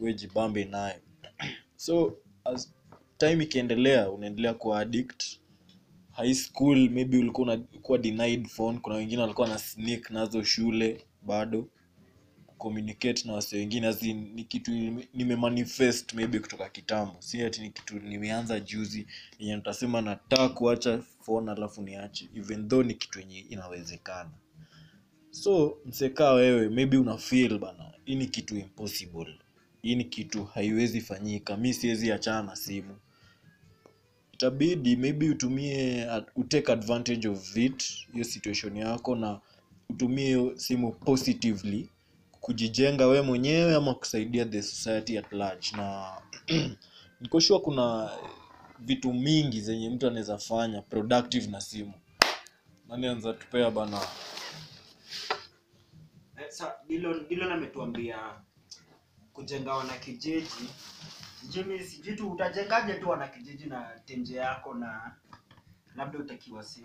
[0.00, 0.98] we jibambe naye
[1.76, 2.72] so as
[3.18, 5.24] time ikiendelea unaendelea kuwa addict.
[6.12, 8.78] High school maybe ulikuwa unakuwa denied phone.
[8.78, 11.68] Kuna wengine walikuwa na sneak nazo shule bado.
[12.58, 17.14] Communicate na wasi wengine as in, ni kitu nime- nimemanifest maybe kutoka kitambo.
[17.18, 19.06] Si ati ni kitu nimeanza juzi
[19.38, 24.30] yenye nitasema nataka kuacha phone alafu niache even though ni kitu yenye inawezekana
[25.32, 29.38] so msekaa wewe maybe una feel bana hii ni kitu impossible.
[29.82, 31.56] Hii ni kitu haiwezi fanyika.
[31.56, 32.96] Mi siwezi achana na simu.
[34.32, 39.40] Itabidi maybe utumie utake advantage of it hiyo situation yako na
[39.90, 41.88] utumie simu positively
[42.40, 45.68] kujijenga we mwenyewe ama kusaidia the society at large.
[45.76, 46.12] Na
[47.20, 48.10] nikoshua kuna
[48.78, 51.92] vitu mingi zenye mtu anaweza fanya productive na simu.
[52.88, 54.00] Nani anza tupea bana
[56.88, 58.18] Dillon Dillon ametuambia
[59.32, 60.68] kujenga wanakijiji
[61.48, 65.16] jimi sijui tu utajengaje tu wanakijiji na tenje yako na
[65.96, 66.82] labda utakiwa si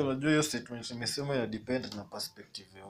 [0.00, 2.86] unajua hiyo statement imesema ya depend na perspective ya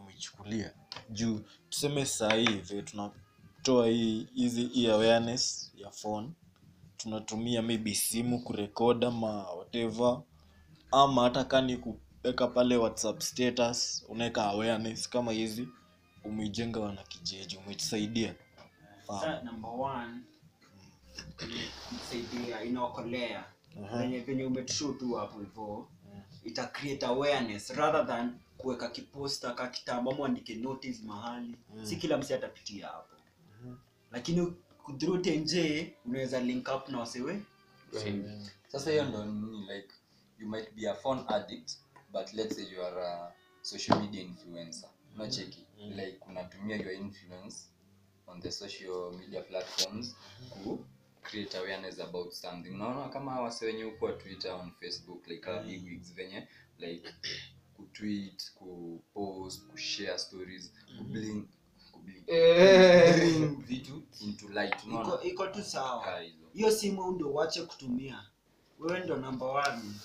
[1.10, 6.30] juu tuseme sahii vile tunatoa hii hizi hii awareness ya phone.
[6.96, 10.22] Tunatumia maybe simu kurekoda ma whatever.
[10.92, 11.76] Ama hata kani
[12.22, 15.68] kuweka pale whatsapp status unaweka awareness kama hizi
[16.24, 18.34] umeijenga wanakijiji umetusaidia.
[22.64, 23.44] Inaokolea.
[23.98, 25.88] Venye venye umetushow tu hapo hivyo
[26.44, 31.58] ita create awareness rather than kuweka kiposta ka kitambo ama andike notice mahali.
[31.82, 33.16] Si kila msi atapitia hapo.
[34.12, 34.52] Lakini
[34.98, 35.54] through tnj
[36.06, 37.42] unaweza link up na wasewe
[38.68, 39.88] sasa hiyo ndo nini like
[40.38, 41.70] you might be a phone addict
[42.12, 44.88] but let's say you are a social media influencer.
[45.14, 47.68] Unacheki like unatumia your influence
[48.26, 50.14] on the social media platforms
[50.50, 50.84] ku
[51.22, 52.70] create awareness about something.
[52.74, 55.66] Unaona kama wase wenye huko twitter on facebook like mm.
[55.66, 57.14] big wigs venye like
[57.76, 61.44] kutweet kupost kushare stories kubling
[61.92, 65.22] kubling bring vitu into light iko, unaona?
[65.22, 66.20] Iko tu sawa.
[66.52, 68.22] Hiyo simu ndio uache kutumia.
[68.78, 69.62] Wewe ndo number one.
[69.66, 70.00] Hiyo simu-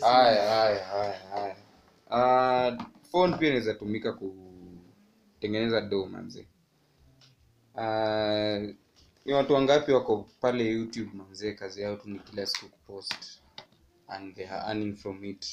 [0.00, 1.56] haya haya haya haya.
[2.10, 2.76] Ah,
[3.12, 6.46] phone pia inaweza tumika kutengeneza do manze
[7.76, 8.58] Ah,
[9.24, 13.40] ni watu wangapi wako pale youtube manzee kazi yao tu ni kila siku kupost
[14.08, 15.46] and they are earning from it.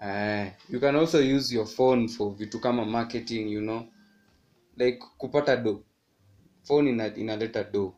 [0.00, 3.86] Uh, you can also use your phone for vitu kama marketing you know.
[4.76, 5.84] Like kupata do
[6.62, 7.94] phone ina, inaleta do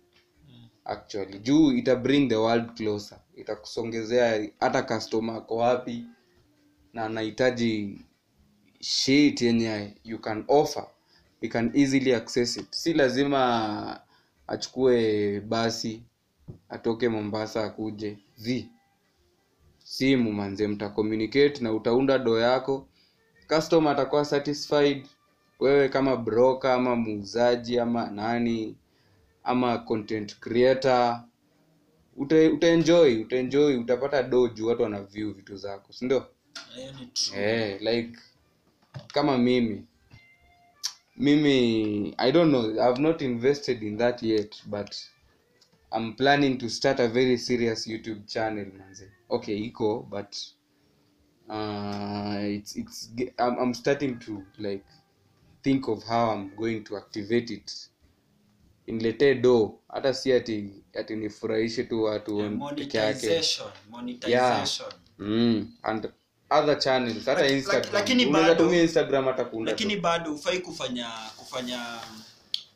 [0.84, 1.38] actually.
[1.38, 6.04] Juu ita bring the world closer itakusongezea hata customer ako wapi
[6.92, 8.00] na anahitaji
[8.80, 10.86] shit yenye you can offer
[11.40, 12.66] you can easily access it.
[12.70, 14.00] Si lazima
[14.46, 16.02] achukue basi
[16.68, 18.18] atoke mombasa akuje.
[18.36, 18.68] Z
[19.78, 22.88] simu manze mta communicate na utaunda doo yako.
[23.48, 25.06] Customer atakuwa satisfied.
[25.60, 28.76] Wewe kama broker ama muuzaji ama nani
[29.44, 31.24] ama content creator
[32.16, 36.26] uta, utaenjoy utaenjoy utapata do juu watu wana view vitu zako si ndio?
[36.74, 37.10] Hiyo ni
[37.42, 38.18] eh, like
[39.06, 39.86] kama mimi.
[41.16, 44.94] Mimi i don't know i've not invested in that yet but
[45.96, 49.10] i'm planning to start a very serious youtube channel manze.
[49.28, 50.36] Okay iko but
[51.48, 54.84] uh, it's, it's I'm, i'm starting to like
[55.62, 57.90] think of how i'm going to activate it
[58.92, 63.26] inletee do hata si ati ati nifurahishe tu watu Yeah, peke yake.
[63.26, 64.88] monetization monetization.
[65.18, 65.68] Mm.
[65.82, 66.08] and
[66.50, 67.92] other channels hata instagram.
[67.94, 69.44] lakini bado- tumia instagram hata
[70.00, 72.00] bado hufai kufanya kufanya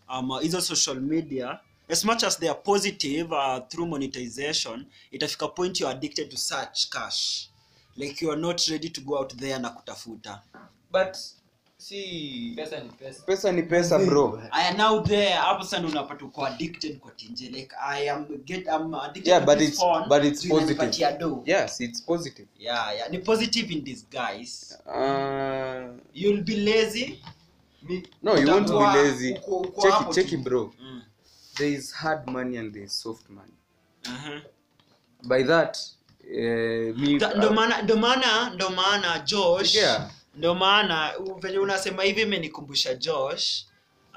[0.09, 1.61] um, hizo social media.
[1.89, 6.89] As much as they are positive uh, through monetization itafika point you're addicted to such
[6.91, 7.49] cash.
[7.97, 10.43] Like you are not ready to go out there na kutafuta.
[10.93, 11.17] But
[11.79, 12.53] si.
[12.57, 13.23] Pesa ni pesa.
[13.27, 14.41] Pesa ni pesa bro.
[14.53, 15.33] I am now there.
[15.37, 19.59] Hapo sana unapata uko addicted kwa tinje like I am get I'm addicted Yeah, but
[19.61, 20.09] it's- phone.
[20.09, 21.43] but it's positive.
[21.45, 22.47] yes it's positive.
[22.59, 23.09] Yeah yeah.
[23.11, 24.77] Ni positive in disguise.
[24.87, 27.23] Uh, you'll be lazy.
[28.23, 29.35] No you won't be lazy.
[29.83, 30.73] check it, check it bro.
[30.83, 31.03] Mm.
[31.59, 33.53] there is hard money and there is soft money.
[34.09, 34.41] Uh-huh.
[35.25, 35.79] by that
[36.25, 40.11] uh, me Da- ndo maana ndo maana ndo maana josh Yeah.
[40.37, 43.64] Ndo maana venye unasema hivi imenikumbusha josh.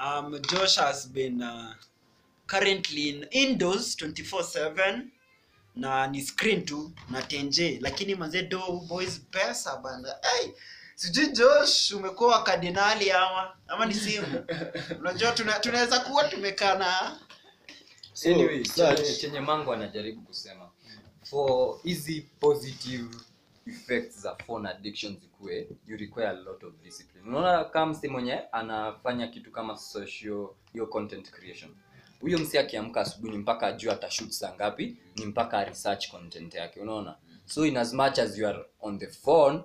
[0.05, 1.73] Um, josh has been uh,
[2.47, 5.01] currently in indoors 24/7
[5.75, 10.15] na ni screen tu na tenje lakini manze do boys pesa bana.
[10.21, 10.51] Hey,
[10.95, 13.55] sijui josh umekuwa kardinali ama?
[13.67, 14.45] Ama ni simu?
[14.99, 17.19] Unajua tuna- tunaweza kuwa tumekaa na
[18.13, 20.69] So, anyway chenye, chenye mango anajaribu kusema
[21.23, 23.08] for hizi positive
[23.65, 27.28] effects za phone addiction zikuwe you require a lot of discipline.
[27.28, 31.72] Unaona kama msi mwenye anafanya kitu kama social hiyo content creation.
[32.22, 36.80] Huyo msi akiamka asubuhi ni mpaka ajue atashoot saa ngapi ni mpaka research content yake
[36.80, 37.15] unaona?
[37.45, 39.63] So in as much as you are on the phone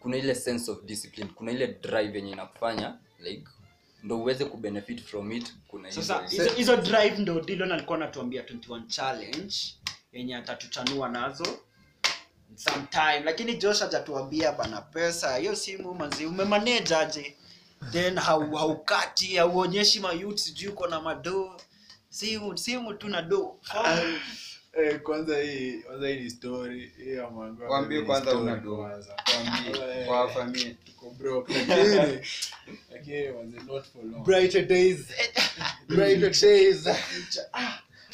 [0.00, 3.44] kuna ile sense of discipline kuna ile drive yenye inakufanya like
[4.02, 6.14] ndo uweze kubenefit from it kuna sasa
[6.56, 9.54] hizo- drive ndo dilon alikuwa anatuambia 21 challenge
[10.12, 11.46] yenye atatuchanua nazo
[12.56, 13.20] sometime.
[13.24, 15.36] Lakini josh hajatuambia bana pesa.
[15.36, 17.36] Hiyo simu manzi umemanage aje?
[17.92, 21.56] Then hau- haukati hauonyeshi mayut sijui uko na madoo
[22.08, 23.56] simu simu tu na do.
[24.82, 26.92] Eh, kwanza hii kwanza hii ni story.
[26.96, 28.76] Hii ya mwanangu Waambie kwanza una do.
[28.76, 29.16] kwanza.
[29.34, 29.74] Waambie,
[30.06, 30.76] kwa wawafamie.
[30.84, 31.52] tuko broke.
[31.54, 32.20] Lakini
[32.92, 34.24] lakini was not for long.
[34.24, 34.98] Brighter days.
[35.88, 36.86] Brighter days.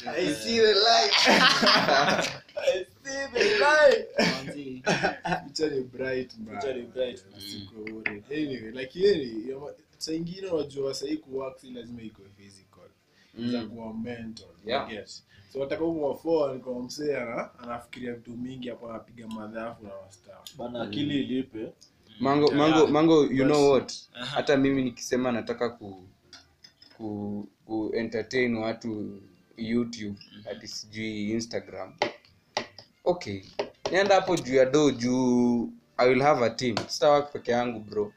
[0.07, 1.27] I see the light.
[1.27, 4.83] i see the light Manzi.
[5.47, 6.59] picha ni bright mbaya.
[6.61, 7.23] Picha ni bright.
[7.37, 8.23] Siko worried.
[8.31, 12.89] anyway lakini ya- saa ingine unajua sahii kuwork lazima iko physical.
[13.51, 14.93] Za kuwa mental Yeah.
[14.93, 17.17] yes so wataka huko kwa msee
[17.59, 21.73] anafikiria vitu mingi apo anapiga madhafu na wastaafu bana akili ilipe.
[22.19, 23.93] Mango mango mango you know what?
[24.35, 26.07] Hata mimi nikisema nataka ku
[26.97, 29.21] ku, ku entertain watu
[29.57, 31.93] youtube hadi sijui instagram
[33.11, 33.41] okay.
[33.91, 35.69] Nienda hapo juu ya do juu.
[35.97, 36.75] I will have a team.
[36.87, 38.13] Sitawak peke yangu bro.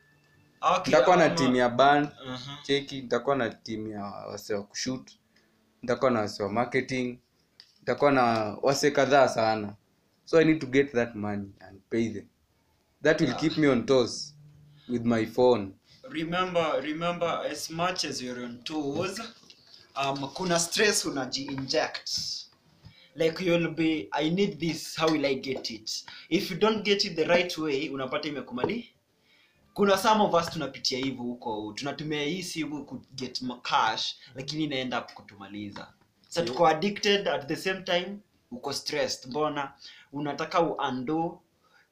[0.61, 2.59] Okay, nitakuwa na team ya band Aha.
[2.63, 3.03] cheki.
[3.03, 5.11] Nitakuwa na team ya wase wa kushut
[5.83, 7.19] nitakuwa na wase wa marketing.
[7.79, 8.23] Nitakuwa na
[8.63, 9.75] wase kadhaa sana.
[10.25, 12.27] So i need to get that money and pay them.
[13.03, 14.35] That will keep me on toes
[14.89, 15.73] with my phone.
[16.11, 19.21] Remember remember as much as you're on toes
[19.97, 22.11] um, kuna stress unaji-inject
[23.15, 26.05] like you'll be i need this how will i get it?
[26.29, 28.91] If you don't get it the right way unapata imekumali.
[29.75, 35.01] Kuna some of us tunapitia hivyo huko tunatumia hii simu ku get cash lakini inaenda
[35.01, 35.93] kutumaliza.
[36.29, 38.19] Sa tuko addicted at the same time
[38.51, 39.73] uko stressed mbona
[40.13, 41.41] unataka uando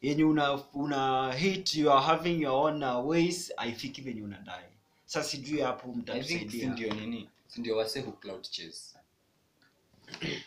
[0.03, 4.65] yenye una una hit you are having your own ways aifiki venye unadai.
[5.07, 6.69] Sa sijui hapo mtatusaidia.
[6.71, 7.29] ndio nini?
[7.57, 8.99] Ndio wase hu cloud chase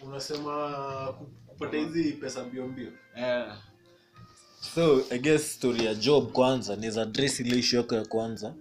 [0.01, 1.13] unasema
[1.47, 2.91] kupata hizi pesa mbio mbio.
[3.15, 3.45] Eh,
[4.75, 8.53] so i guess story ya job kwanza niza address ile issue yako ya kwanza.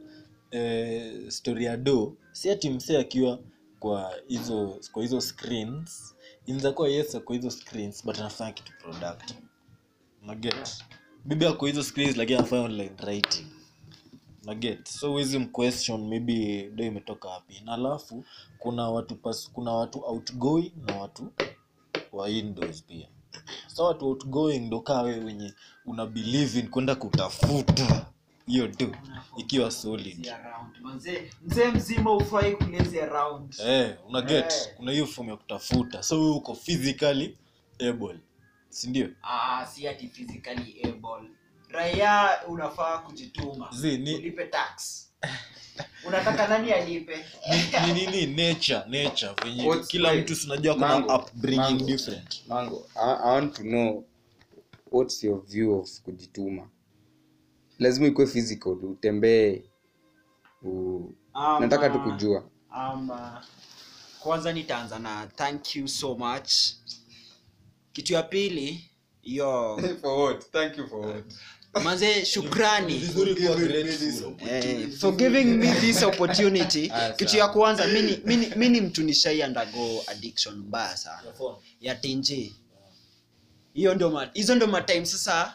[0.50, 3.38] Eh, story ya do si ati msee akiwa
[3.78, 6.14] kwa hizo kwa hizo screens.
[6.46, 9.34] Inaweza kuwa yes kwa hizo screens but anafanya kitu product.
[10.22, 10.84] Naget
[11.24, 13.46] bibi ako hizo screens lakini anafanya online writing
[14.44, 17.62] naget so huwezi mquestion maybe do imetoka wapi?
[17.64, 18.24] Na alafu
[18.58, 21.32] kuna watu pas, kuna watu outgoing na watu
[22.12, 23.08] wa indoors pia.
[23.66, 25.54] So watu outgoing ndo kaa wewe wenye
[25.86, 28.06] una believe in kwenda kutafuta.
[28.46, 28.96] Hiyo tu
[29.36, 30.32] ikiwa solid.
[31.44, 34.74] Mzee mzima ufai kulezi around eh, una get hey.
[34.76, 36.02] kuna hiyo form ya kutafuta.
[36.02, 37.38] So wewe uko physically
[37.88, 38.18] able
[38.68, 39.08] si ndio?
[39.22, 41.30] Ah, si ati physically able
[41.74, 45.00] raia unafaa kujituma Zi, ni- ulipe tax.
[46.06, 47.24] Unataka nani alipe?
[47.86, 48.26] Ni nini?
[48.26, 49.32] Nature nature.
[49.44, 50.24] Venye What's kila right?
[50.24, 51.84] mtu sinajua kuna Mango, upbringing mango.
[51.84, 52.42] different.
[52.48, 52.86] Mango.
[52.94, 54.04] I, i want to know
[54.92, 56.68] what's your view of kujituma.
[57.78, 59.62] Lazima ikuwe physical utembee
[60.62, 60.70] u...
[61.34, 62.44] Um, nataka tu kujua.
[62.76, 63.18] um, uh,
[64.20, 66.52] kwanza nitaanza na thank you so much.
[67.92, 68.90] Kitu ya pili
[69.22, 69.80] yo.
[70.00, 70.50] For what?
[70.52, 71.24] Thank you for what
[71.82, 72.98] manze shukrani.
[73.54, 74.36] Grateful.
[74.48, 80.56] eh, for giving me this opportunity kitu ya kwanza mi ni- mtu nishai undergo addiction
[80.56, 81.22] mbaya sana.
[81.80, 82.52] Ya tenje
[83.74, 85.54] hiyo ndo ma- hizo ndo matime sasa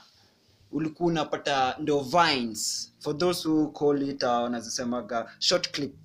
[0.71, 2.91] ulikuwa unapata ndo vines.
[2.99, 5.95] For those who call it uh, wanazisemaga short clip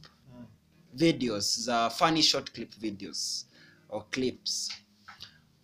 [0.94, 3.46] videos za funny short clip videos
[3.88, 4.72] or clips.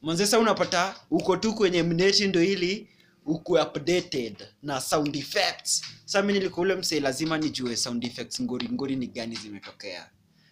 [0.03, 2.89] Manze sa unapata uko tu kwenye mneti ndo ili
[3.27, 5.83] uko updated na sound effects.
[6.05, 10.11] Sa mi nilikuwa ule msee lazima nijue sound effects ngori ngori ni gani zimetokea.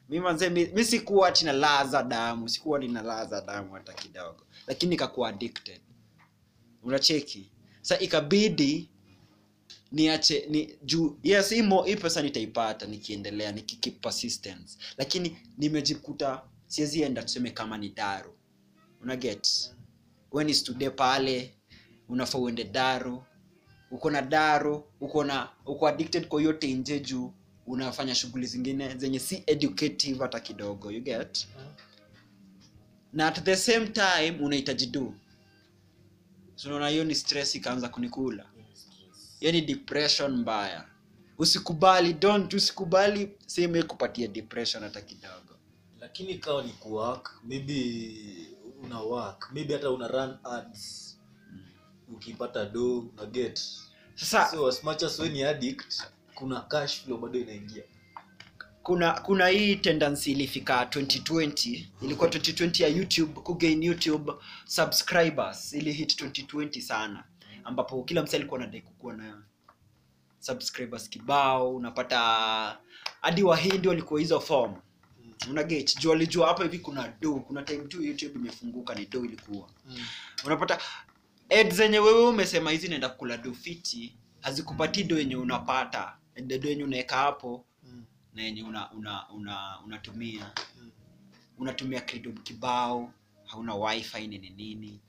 [0.08, 4.90] Mi manze mi, mi sikuwa tina laza damu sikuwa nina laza damu hata kidogo lakini
[4.90, 5.80] nikakuwa addicted.
[6.82, 7.50] Unacheki?
[7.82, 8.88] Sa ikabidi
[9.92, 14.78] niache ni juu yes imo mo- hii pesa nitaipata nikiendelea nikikip persistence.
[14.98, 18.34] Lakini nimejikuta siwezi enda tuseme kama ni daru.
[19.02, 19.48] Una get?
[20.32, 21.54] When is today pale
[22.08, 23.24] unafaa uende daro.
[23.90, 27.32] Uko na daro uko na uko addicted kwa hiyo tenje juu
[27.66, 31.46] unafanya shughuli zingine zenye si educative hata kidogo you get?
[33.12, 35.14] Na at the same time unahitaji do.
[36.54, 38.46] So unaona hiyo ni stress ikaanza kunikula.
[39.40, 40.84] Hiyo ni depression mbaya.
[41.38, 45.58] Usikubali don't usikubali sehemu kupatia depression hata kidogo.
[46.00, 48.18] Lakini ikawa ni kuwork maybe
[48.82, 51.07] una work maybe hata una run ads
[52.14, 53.60] ukipata do na get
[54.14, 56.02] sasa so as much as we ni addict
[56.34, 57.82] kuna cash flow bado inaingia.
[58.82, 64.32] Kuna kuna hii tendency ilifika 2020 ilikuwa 2020 ya youtube kugain youtube
[64.66, 65.72] subscribers.
[65.72, 67.24] Ili hit 2020 sana.
[67.64, 69.42] Ambapo kila msa alikuwa anadai kukuwa na
[70.40, 71.74] subscribers kibao.
[71.76, 72.18] Unapata
[73.20, 74.74] hadi wahindi walikuwa hizo form.
[75.50, 79.24] Una get juu walijua hapa hivi kuna do kuna time tu youtube imefunguka ni do
[79.24, 79.68] ilikuwa.
[80.44, 80.78] Unapata
[81.50, 86.18] ad zenye wewe umesema hizi naenda kula dofiti hazikupatii do yenye unapata.
[86.60, 87.64] Do yenye unaweka hapo
[88.34, 90.52] na yenye una, una, una, unatumia.
[91.58, 93.12] Unatumia credo kibao
[93.44, 94.50] hauna wifi nini.
[94.50, 95.00] Nini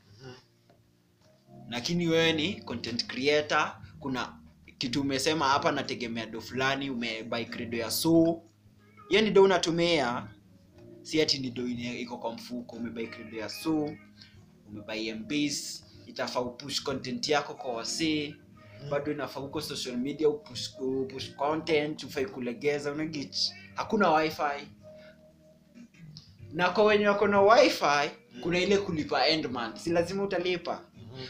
[1.69, 4.39] lakini wewe ni content creator kuna
[4.77, 8.41] kitu umesema hapa nategemea do fulani umebai credo ya so.
[9.09, 10.27] Hiyo ni do unatumia
[11.01, 13.95] si ati ni do iko kwa mfuko umebai credo ya so
[14.67, 18.35] umebai mbs itafaa upush content yako kwa wasee.
[18.91, 23.37] Bado inafaa huko social media upush, upush content ufai kulegeza unagich
[23.75, 24.67] hakuna wifi.
[26.53, 29.77] Na kwa wenye wako na wifi kuna ile kulipa end month.
[29.77, 30.81] Si lazima utalipa.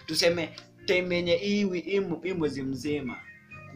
[0.06, 0.50] Tuseme
[0.86, 3.18] time yenye hii mwezi mzima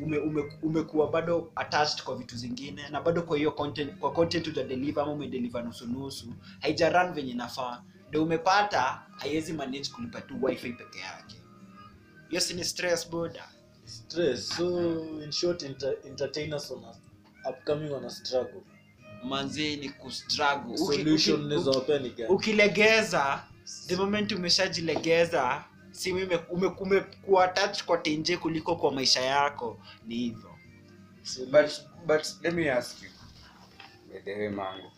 [0.01, 4.47] ume, ume, umekuwa bado attached kwa vitu zingine na bado kwa hiyo content kwa content
[4.47, 7.83] ujadeliver ama umedeliver nusu nusu haija run venye nafaa
[8.13, 11.35] ndio umepata haiwezi manage kulipa tu wifi peke yake.
[12.29, 13.49] Hiyo si ni stress boda.
[13.85, 14.89] Stress so
[15.23, 16.95] in short inter entertainers wana
[17.49, 18.61] upcoming wana struggle.
[19.23, 20.97] Manzi ni kustruggle struggle.
[21.03, 22.29] Solution ni za wapea ni gani?
[22.33, 23.43] ukilegeza
[23.87, 30.15] the moment umeshajilegeza si ume- ume- umekuwa attached kwa tenje kuliko kwa maisha yako ni
[30.15, 30.49] hivyo.
[31.51, 31.71] But
[32.05, 33.09] but let me ask you.
[34.25, 34.91] By mangu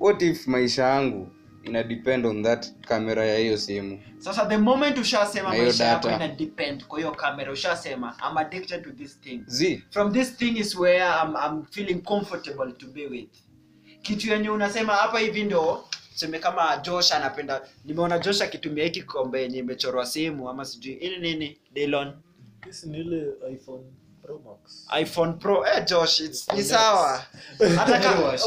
[0.00, 1.32] what if maisha yangu
[1.68, 4.00] ina depend on that camera ya hiyo simu.
[4.18, 8.90] Sasa the moment ushasema maisha yako ina depend kwa hiyo kamera ushasema i'm addicted to
[8.90, 9.40] this thing.
[9.46, 9.82] Z.
[9.90, 13.28] From this thing is where I'm, I'm feeling comfortable to be with.
[14.02, 19.42] Kitu yenye unasema hapa hivi ndo seme kama josh anapenda nimeona josh akitumia hiki kikombe
[19.42, 22.12] yenye imechorwa simu ama sijui ili nini Dillon?
[22.64, 23.84] This ni ile iphone
[24.22, 24.86] pro max.
[25.02, 25.66] iphone pro.
[25.66, 27.22] Eh josh it's, ni sawa.
[27.78, 28.38] Hata kama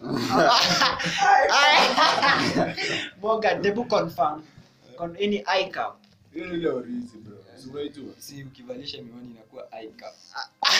[3.22, 4.42] Morgan, debu confirm
[4.96, 5.96] Con, eye cup.
[6.34, 7.36] Hiyo ni ile orizi bro.
[7.72, 8.12] Unaijua?
[8.18, 10.14] si ukivalisha miwani inakuwa eye cap.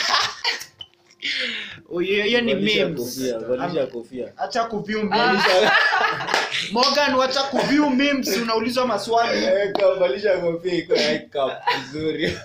[1.89, 5.43] Oh, hiyo ni memes valisha kofia acha kuview memes
[6.73, 11.51] Morgan wacha kuview memes unaulizwa maswali Eka, valisha kofia iko eye cap
[11.81, 12.37] vizuri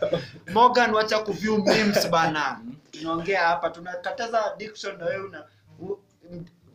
[0.52, 2.60] Morgan wacha kuview memes bana
[2.90, 5.44] tunaongea hapa tunakataza addiction na wewe una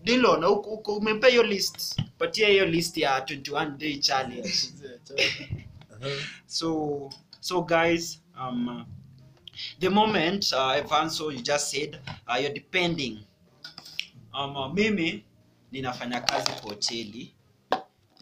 [0.03, 2.01] Dilo na umempea hiyo list.
[2.17, 4.53] Patia hiyo list ya 21 day challenge.
[6.47, 8.85] So so guys um
[9.79, 13.19] the moment uh, Evanso you just said uh, you're depending.
[14.33, 15.23] Um, uh, mimi
[15.71, 17.35] ninafanya kazi kwa hoteli.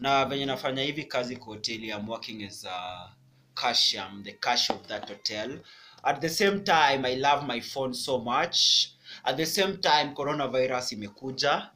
[0.00, 3.08] Na venye nafanya hivi kazi kwa hoteli I'm working as a
[3.54, 5.58] cashier I'm the cash of that hotel.
[6.04, 8.88] At the same time I love my phone so much
[9.24, 11.70] at the same time coronavirus imekuja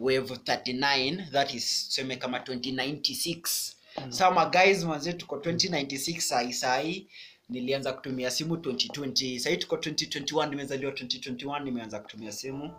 [0.00, 3.72] wave 39 that is tuseme kama 2096
[4.08, 7.06] sama guys manze tuko 2096 sai sai.
[7.48, 12.70] Nilianza kutumia simu 2020 sai tuko 2021 nimezaliwa 2021 nimeanza kutumia simu.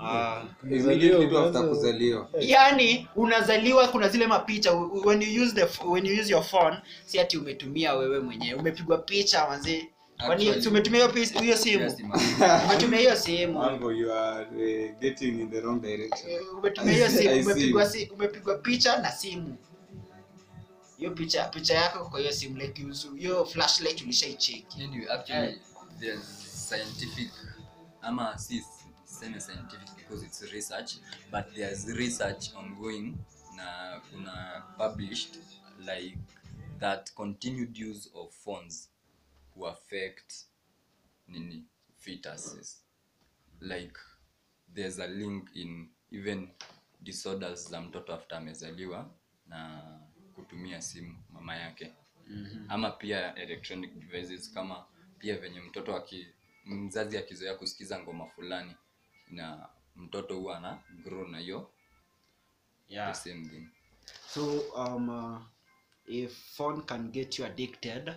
[0.00, 2.28] Ah, Immediately tu after kuzaliwa.
[2.40, 4.72] Yani unazaliwa kuna zile mapicha
[5.04, 8.58] when you use the when you use your phone si ati umetumia wewe mwenyewe.
[8.60, 9.93] Umepigwa picha manze kwani Actually- si
[10.68, 11.08] umetumia
[11.40, 11.92] hiyo simu?
[12.66, 13.52] Umetumia hiyo simu?
[13.52, 14.46] Mango, you are
[15.00, 16.40] getting in the wrong direction.
[16.58, 17.50] Umetumia hiyo simu
[17.80, 18.06] I see.
[18.06, 19.56] umepigwa picha na simu.
[20.98, 22.86] Hiyo picha picha yako kwa hiyo simu like
[23.18, 25.60] hiyo flashlight ulishaicheki Anyway, actually,
[26.00, 26.26] there's
[26.68, 27.30] scientific,
[28.02, 28.64] ama si
[29.04, 30.92] semi scientific because it's research,
[31.32, 33.14] but there's research ongoing
[33.56, 35.38] na kuna published
[35.78, 36.18] like
[36.80, 38.93] that continued use of phones
[39.56, 40.34] will affect
[41.28, 41.64] nini
[42.00, 42.76] fetuses.
[43.60, 43.98] Like
[44.74, 46.48] there's a link in even
[47.02, 49.10] disorders za mtoto after amezaliwa
[49.46, 49.82] na
[50.34, 51.92] kutumia simu mama yake
[52.28, 52.66] mm-hmm.
[52.70, 54.86] ama pia electronic devices kama
[55.18, 56.26] pia venye mtoto aki
[56.64, 58.74] mzazi akizoea kusikiza ngoma fulani
[59.30, 61.70] na mtoto huwa ana grow na hiyo
[62.88, 63.68] the same thing
[64.28, 65.42] so um uh,
[66.06, 68.14] if phone can get you addicted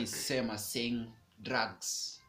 [0.00, 1.06] is same as saying
[1.42, 2.20] drugs.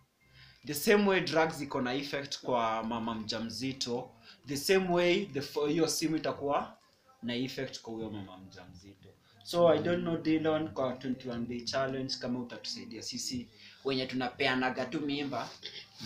[0.65, 4.09] The same way drugs iko na effect kwa mama mjamzito
[4.47, 6.77] the same way the hiyo simu itakuwa
[7.23, 9.09] na effect kwa huyo mama mjamzito.
[9.43, 13.47] So i don't know Dylan kwa 21 day challenge kama utatusaidia sisi
[13.85, 15.49] wenye tunapeanaga tu mimba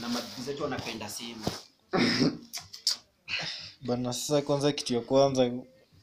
[0.01, 1.45] na mabibi zetu wanapenda simu.
[3.87, 5.51] Bana sasa kwanza kitu ya kwanza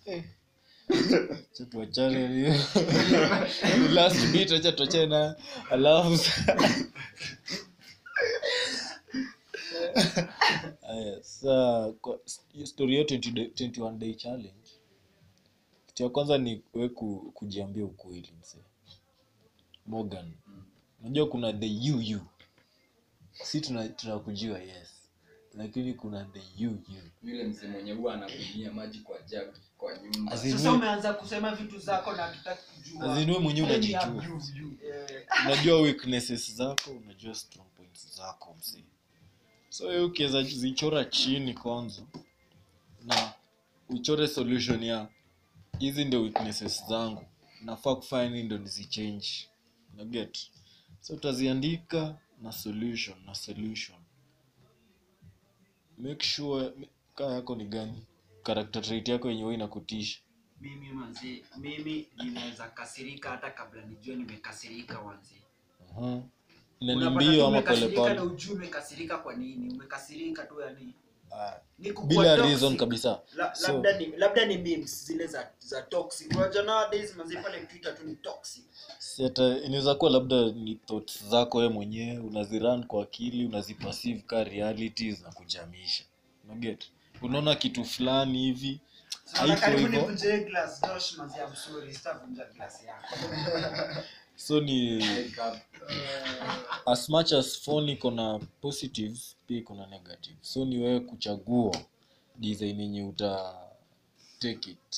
[0.05, 0.25] eh,
[4.73, 5.35] tuachane
[5.71, 6.19] alafu
[12.65, 14.71] story yetu day- 21 day challenge.
[15.87, 18.59] Kitu ya kwanza ni we ku, kujiambia ukweli mse.
[19.87, 20.33] Morgan
[21.01, 22.21] unajua kuna the uu
[23.33, 24.89] si tuna- tunakujua yes.
[25.55, 26.79] Lakini kuna the uu
[27.23, 28.15] yule mzee mwenye huwa
[28.73, 29.23] maji kwa
[29.85, 33.13] kwa mwenye As sasa umeanza kusema vitu zako na hatutaki kujua.
[33.17, 34.03] As mwenyewe Yaani unajijua.
[34.25, 34.79] abuse you.
[35.47, 38.85] Unajua weaknesses zako unajua strong points zako msi.
[39.69, 42.03] so wewe ukiweza zichora chini kwanza
[43.05, 43.33] na
[43.89, 45.09] uchore solution ya
[45.79, 47.25] hizi ndio weaknesses zangu.
[47.61, 49.29] Nafaa kufanya nini ndo nizichange.
[49.97, 50.39] Naget
[51.01, 53.99] so utaziandika na solution na solution.
[55.99, 56.73] Make sure
[57.15, 58.03] kaa yako ni gani
[58.45, 60.19] character trait yako yenye wewe inakutisha.
[60.61, 65.35] Mimi manzi mimi ninaweza kasirika hata kabla nijue nimekasirika wanzi
[65.97, 66.23] uh-huh.
[66.81, 70.95] na ni mbio ama polepole ujue umekasirika kwa nini umekasirika tu yani.
[71.31, 73.21] Uh, bila reason kabisa.
[73.37, 76.31] La, So- labda ni labda ni memes zile za za toxic.
[76.37, 78.65] Unajua nowadays manzi pale twitter tu ni toxic.
[79.23, 85.23] Hata inaweza kuwa labda ni thoughts zako wewe mwenyewe unaziran kwa akili unaziperceive ka realities
[85.23, 86.05] na kujamisha.
[86.45, 86.85] Unaget
[87.25, 88.81] unaona kitu fulani hivi?
[89.33, 90.07] Haiko hivyo?
[94.37, 95.05] so ni
[96.87, 101.77] as much as phone iko na positives pia iko na negative so ni wewe kuchagua
[102.37, 103.55] design yenye uta
[104.39, 104.97] take it.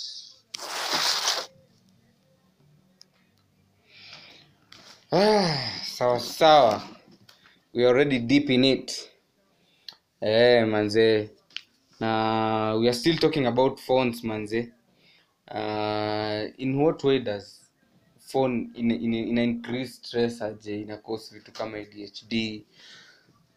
[5.12, 6.82] Ah, sawa sawa.
[7.74, 9.10] We are already deep in it.
[10.20, 11.30] Eh manze
[12.00, 14.72] na we are still talking about phones manze.
[15.50, 17.60] Uh, in what way does
[18.18, 20.82] phone ina, in, in increase stress aje?
[20.82, 22.64] Ina cause vitu kama adhd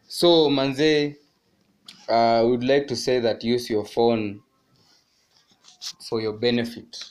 [0.08, 1.16] so manze
[2.08, 4.40] uh, would like to say that use your phone
[6.08, 7.04] for your benefit.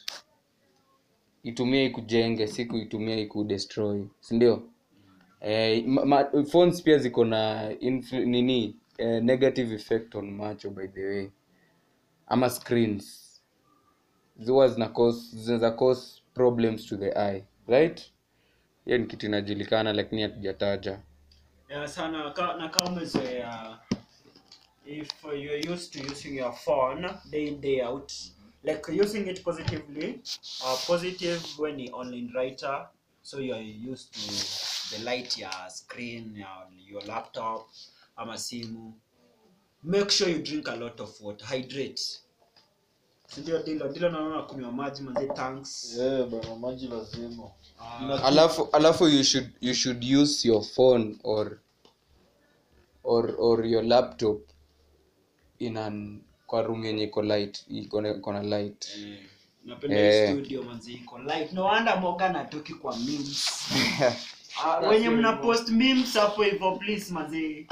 [1.44, 4.04] Itumia ikujenge siku itumia ikudestroy.
[4.20, 4.64] Sindio?
[5.42, 5.84] Eh,
[6.52, 7.70] phones pia ziko na
[8.12, 11.32] nini eh, negative effect on macho by the way.
[12.28, 13.26] Ama screens.
[14.40, 18.12] Ziwa zinaweza cause problems to the eye right?
[18.86, 21.00] Hiyo ni kitu inajulikana lakini hatujataja.
[21.70, 23.80] Yeah, sana ka, na kama umezoea
[24.86, 28.12] if you're used to using your phone day in day out
[28.64, 30.22] like using it positively
[30.64, 32.88] uh, positive when you online writer
[33.22, 37.68] so you're used to the light ya screen your, your laptop
[38.20, 38.94] ama simu.
[39.84, 41.46] Make sure you drink a lot of water.
[41.48, 42.02] Hydrate.
[43.28, 43.88] Sindio dilo?
[43.88, 45.96] Dilo naona kunywa maji manze tanks.
[45.98, 47.44] Yeah, bana maji lazima.
[47.44, 51.60] Uh, alafu alafu you should you should use your phone or
[53.04, 54.42] or or your laptop
[55.60, 58.88] in an kwa room yenye iko light iko na- iko na light.
[59.66, 60.34] Napenda yeah.
[60.34, 61.54] studio manzi iko light.
[61.54, 63.48] No wonder Morgan atoki kwa memes
[64.64, 67.68] Ah, wenye mna post memes hapo hivyo please manzi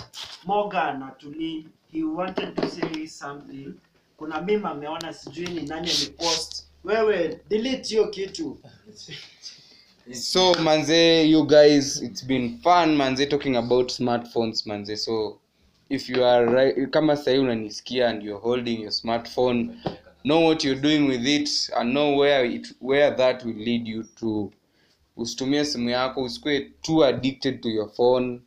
[0.45, 3.73] Morgan atuli he wanted to say something.
[4.17, 8.57] Kuna meme ameona sijui ni nani amepost wewe delete hiyo kitu.
[10.13, 14.95] So manze you guys it's been fun manze talking about smartphones manze.
[14.97, 15.39] So
[15.89, 19.75] if you are right, kama sahii unanisikia and you're holding your smartphone
[20.23, 24.03] know what you're doing with it and know where it where that will lead you
[24.03, 24.51] to
[25.18, 28.41] usitumie simu yako usikue too addicted to your phone.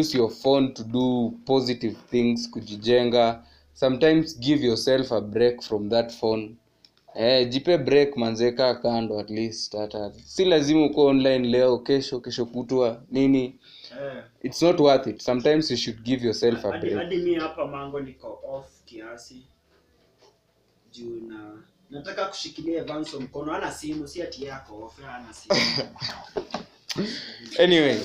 [0.00, 3.44] Use your phone to do positive things kujijenga.
[3.74, 6.56] Sometimes give yourself a break from that phone.
[7.14, 10.12] Eh, jipe break manzeka kando at least hata.
[10.24, 13.54] Si lazima uko online leo kesho kesho kutwa nini.
[14.02, 14.22] Eh.
[14.42, 15.20] It's not worth it.
[15.22, 16.94] Sometimes you should give yourself a break.
[16.94, 19.42] hadi mi hapa mango niko off kiasi.
[20.92, 23.52] Juu na nataka kushikilia Evanso mkono.
[23.54, 25.54] Ana simu si ati yako ofa, ana simu.
[27.58, 28.00] Anyway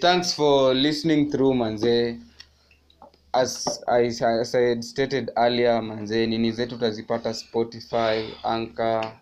[0.00, 2.18] thanks for listening through manze.
[3.32, 9.12] As I, as I had stated earlier manze nini zetu utazipata spotify anchor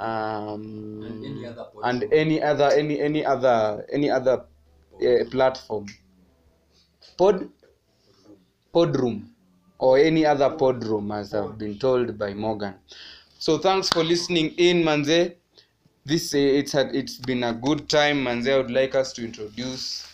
[0.00, 4.44] um, And any other and any other any any other any other
[5.02, 5.86] uh, platform.
[7.16, 7.48] Pod
[8.72, 9.29] podroom
[9.80, 12.74] or any other podroom as i've been told by morgan.
[13.38, 15.34] So thanks for listening in manze.
[16.04, 18.22] This uh, it's had it's been a good time.
[18.24, 20.06] Manze i would like us to introduce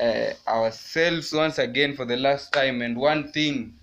[0.00, 2.80] uh, ourselves once again for the last time.
[2.82, 3.74] And one thing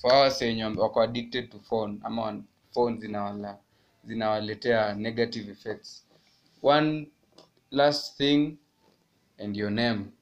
[0.00, 2.42] for us wenye wako addicted to phone ama
[2.74, 3.58] phone zinawala
[4.06, 6.02] zinawaletea negative effects.
[6.62, 7.06] One
[7.70, 8.58] last thing
[9.38, 10.12] and your name.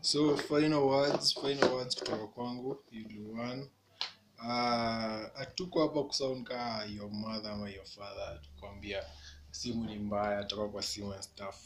[0.00, 2.78] So final words final words kutoka kwangu.
[2.92, 3.13] Yuliwan
[3.52, 9.04] uh, hatuko hapa kusound kaa your mother ama your father tukwambia
[9.50, 11.56] simu ni mbaya toka kwa simu and stuff.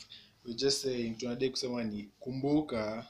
[0.45, 3.07] We just saying tunadai kusema ni kumbuka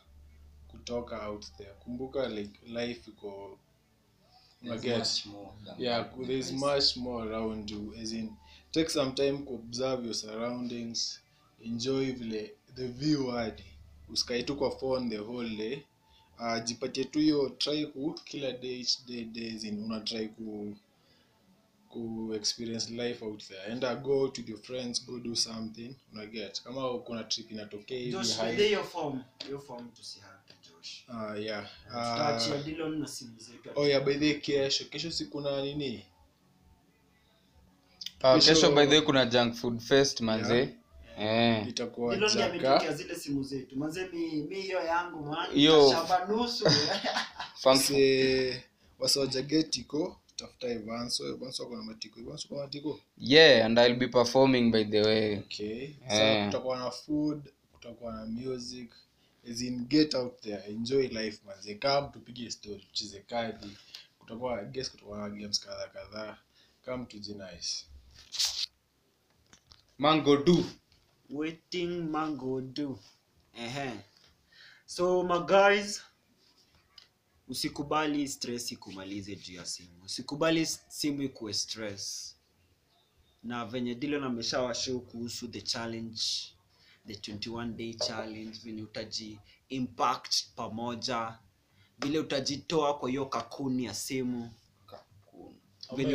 [0.69, 1.73] kutoka out there.
[1.73, 3.59] Kumbuka like life iko
[4.63, 8.33] There's much more yeah there's much more around you as in
[8.73, 11.21] take some time kuobserve your surroundings
[11.65, 13.65] enjoy vile the view hadi.
[14.09, 15.83] Usikae tu kwa phone the whole day
[16.41, 20.77] uh, jipatie tu hiyo try ku kila day each day days in una try ku
[21.89, 23.73] ku experience life out there.
[23.73, 26.63] Enda go to your friends go do something una get.
[26.63, 29.89] Kama kuna trip inatokea hivi Josh high- your form your form
[30.21, 31.05] her Josh.
[31.09, 33.71] Ah uh, yeah tutaachia uh, Dylan na simu zetu.
[33.75, 36.05] oh yeah by the kesho kesho si kuna nini?
[38.21, 40.75] Uh, Kesho- kesho by the way kuna junk food fest manze
[41.21, 41.69] eh.
[41.69, 43.77] Itakuwa Dillon ndiye ametokea zile simu zetu.
[43.77, 45.51] Manze mi mi hiyo yangu man
[45.91, 46.65] shamba nusu.
[47.63, 48.65] Fun- wase
[48.99, 51.29] wasawajagetiko tafuta evanso.
[51.29, 52.21] Evanso akona matiko.
[52.21, 53.01] Evanso kwa matiko?
[53.19, 55.39] Yeah and i'll be performing by the way.
[55.39, 55.91] Okay.
[56.09, 58.91] Sa kutakuwa na food kutakuwa na music.
[59.51, 60.63] As in get out there.
[60.69, 61.75] Enjoy life manze.
[61.75, 63.77] Kam tupige story tucheze kadi.
[64.19, 66.37] Kutakuwa guess kutakuwa na games kadhaa kadhaa
[66.85, 67.85] kam tuji nice.
[69.99, 70.65] Mango do
[71.31, 72.99] waiting mango do.
[73.55, 74.01] Ehe.
[74.87, 76.03] So my guys
[77.49, 80.03] usikubali stress ikumalize juu ya simu.
[80.05, 82.35] Usikubali simu ikuwe stress.
[83.43, 86.23] Na venye Dillon ameshawashow kuhusu the challenge
[87.07, 91.39] the 21 day challenge venye utaji impact pamoja
[91.99, 94.51] vile utajitoa kwa hiyo kakuni ya simu.
[95.97, 96.11] Venye-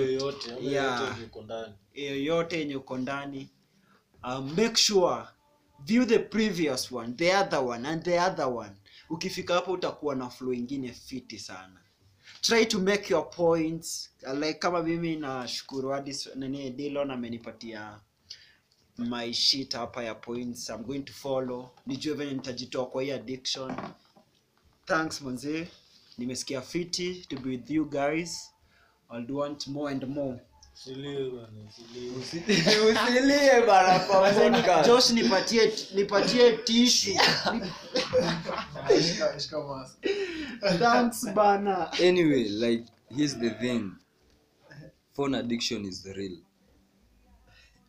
[1.42, 1.74] ndani.
[1.94, 3.50] Yoyote yenye uko ndani
[4.24, 5.28] um, make sure
[5.86, 8.72] view the previous one the other one and the other one.
[9.10, 11.80] Ukifika hapo utakuwa na flow ingine fiti sana.
[12.42, 18.00] Try to make your points Uh, like kama mimi nashukuru hadi nani Dillon amenipatia
[18.98, 21.72] my shit hapa ya points I'm going to follow.
[21.88, 23.76] Nijue venye nitajitoa kwa hii addiction.
[24.86, 25.68] Thanks manze.
[26.18, 28.52] Nimesikia fiti to be with you guys.
[29.14, 30.40] I'll want more and more
[32.90, 34.22] Usilie bana kwa.
[35.24, 37.12] Nipatie nipatie tishu.
[40.80, 41.92] Thanks bana.
[42.00, 43.92] anyway like here's the thing
[45.16, 46.38] phone addiction is real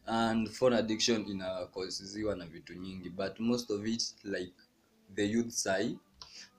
[0.06, 4.52] and phone addiction inakosiziwa na vitu nyingi but most of it like
[5.14, 5.98] the youth sai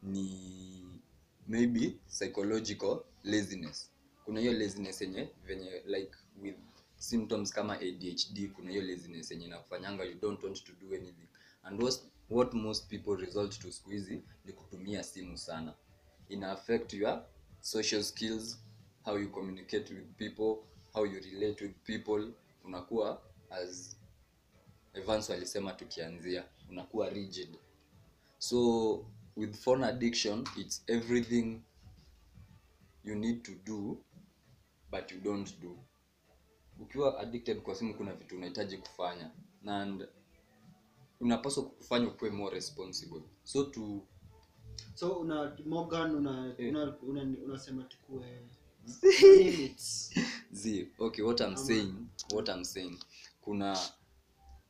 [0.03, 0.84] ni
[1.47, 3.91] maybe psychological laziness
[4.26, 6.11] kuna hiyo laziness yenye venye like
[6.41, 6.55] with
[6.97, 11.28] symptoms kama adhd kuna hiyo laziness yenye nakufanyanga you don't want to do anything.
[11.63, 11.99] And what,
[12.30, 15.73] what most people result to siku hizi ni kutumia simu sana.
[16.30, 17.26] Ina affect your
[17.61, 18.59] social skills
[19.03, 20.55] how you communicate with people
[20.93, 22.32] how you relate with people.
[22.63, 23.97] Unakuwa as
[24.93, 27.57] evans walisema tukianzia unakuwa rigid.
[28.38, 29.05] So
[29.36, 31.61] with phone addiction it's everything
[33.03, 33.97] you need to do
[34.91, 35.77] but you don't do.
[36.79, 39.31] Ukiwa addicted kwa simu kuna vitu unahitaji kufanya.
[39.61, 40.07] Na and
[41.19, 43.21] unapaswa kufanya ukuwe more responsible.
[43.43, 44.01] So to
[44.93, 46.69] so una morgan una yeah.
[46.75, 48.41] una- una- unasema tukue
[49.38, 50.13] limits
[50.51, 51.93] z okay what i'm Ama- saying
[52.33, 52.99] what i'm saying.
[53.41, 53.79] Kuna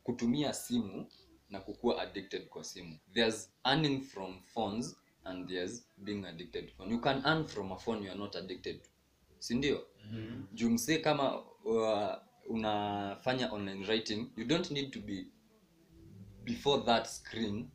[0.02, 1.06] kutumia simu
[1.50, 2.98] na kukuwa addicted kwa simu.
[3.14, 6.92] There's earning from phones and there's being addicted phone.
[6.94, 8.88] You can earn from a phone you are not addicted to
[9.46, 9.86] sindio?
[10.12, 10.46] Mm-hmm.
[10.52, 12.14] juu msee kama uh,
[12.48, 15.26] unafanya online writing you don't need to be
[16.44, 17.68] before that screen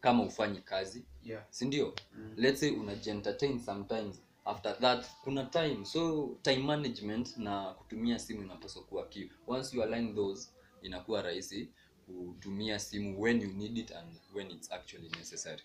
[0.00, 1.04] kama ufanyi kazi.
[1.22, 1.44] Yeah.
[1.50, 1.94] sindio?
[2.16, 2.34] Mm.
[2.36, 4.22] let's say unajientertain sometimes.
[4.44, 5.84] After that kuna time.
[5.84, 9.28] So time management na kutumia simu inapaswa kuwa key.
[9.46, 10.48] Once you align those
[10.82, 11.68] inakuwa rahisi
[12.06, 15.62] kutumia simu when you need it and when it's actually necessary.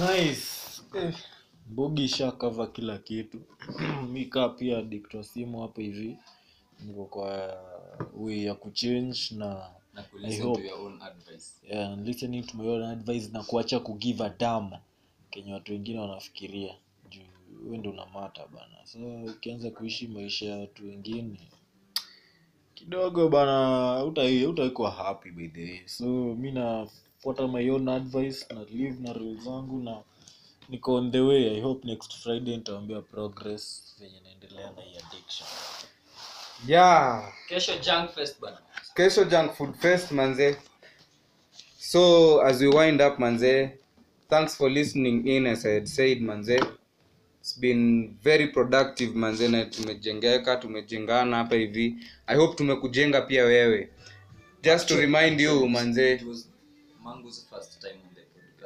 [0.00, 0.82] Nice
[1.96, 3.40] sha ishakava kila kitu.
[4.12, 6.16] Mi kaa pia dikto simu hapo hivi.
[6.86, 7.56] Niko kwa
[8.16, 10.62] way ya kuchange na na I kulisten hope.
[10.62, 11.60] to your own advice.
[11.68, 14.70] Yeah, listening to my own advice na kuacha kugive a damn
[15.30, 16.74] kenye watu wengine wanafikiria.
[17.10, 17.20] Juu
[17.64, 18.86] wewe ndo unamata bana.
[18.86, 21.40] So ukianza kuishi maisha ya watu wengine
[22.74, 24.04] kidogo bana
[24.48, 25.80] utaikuwa happy by the way.
[25.86, 26.04] So
[26.34, 30.02] mi nafuata my own advice na live na rule zangu na
[30.72, 35.48] niko on the way i hope next friday nitaambia progress venye naendelea na hii addiction.
[36.66, 37.32] Yeah.
[37.48, 38.58] Kesho junk fest bana.
[38.94, 40.56] Kesho junk food fest manze.
[41.78, 43.78] So as we wind up manze
[44.28, 46.60] thanks for listening in as i had said manze.
[47.40, 51.96] It's been very productive manze na tumejengeka tumejengana hapa hivi.
[52.26, 53.88] I hope tumekujenga pia wewe.
[54.62, 56.12] Just to remind you manze.
[56.12, 56.48] it was
[57.04, 58.11] mango's first time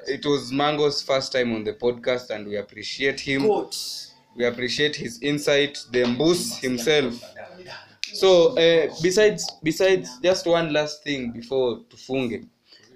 [0.09, 3.49] it was mango's first time on the podcast and we appreciate him.
[4.37, 7.15] We appreciate his insight the mbus himself.
[8.13, 12.47] So uh, besides besides just one last thing before tufunge.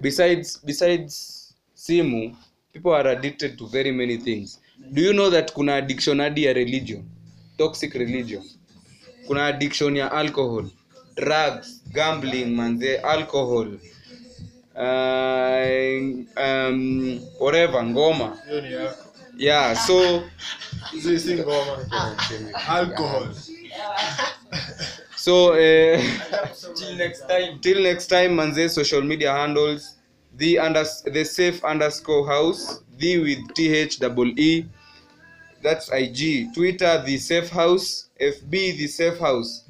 [0.01, 2.35] Besides besides simu
[2.73, 4.59] people are addicted to very many things.
[4.93, 7.09] Do you know that kuna addiction hadi ya religion?
[7.57, 8.43] Toxic religion.
[9.27, 10.65] Kuna addiction ya alcohol.
[11.15, 13.77] Drugs gambling manze alcohol
[14.75, 16.01] uh,
[16.37, 18.37] um, whatever ngoma.
[18.49, 18.93] Hiyo
[19.37, 20.23] yeah so
[25.15, 26.01] so uh,
[26.75, 27.59] till next time.
[27.61, 29.97] till next time manze social media handles.
[30.37, 32.83] The under the safe underscore house.
[32.97, 34.65] The with th double e
[35.63, 38.09] that's ig twitter the safe house.
[38.19, 39.65] Fb the safe house.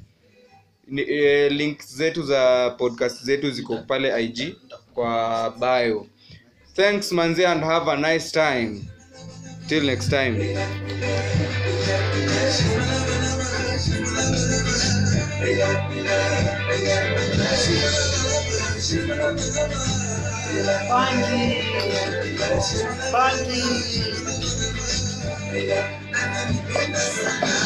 [0.98, 4.54] Eh, link zetu za podcast zetu ziko pale ig
[4.94, 6.06] kwa bio.
[6.74, 8.88] Thanks manzi and have a nice time.
[9.68, 10.36] Till next time.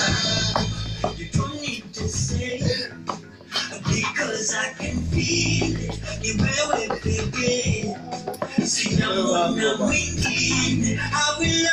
[0.06, 0.45] You
[4.46, 6.00] because I can feel it.
[6.22, 7.96] Ni wewe pekee,
[8.66, 11.00] sina mwana mwingine.
[11.12, 11.72] I will love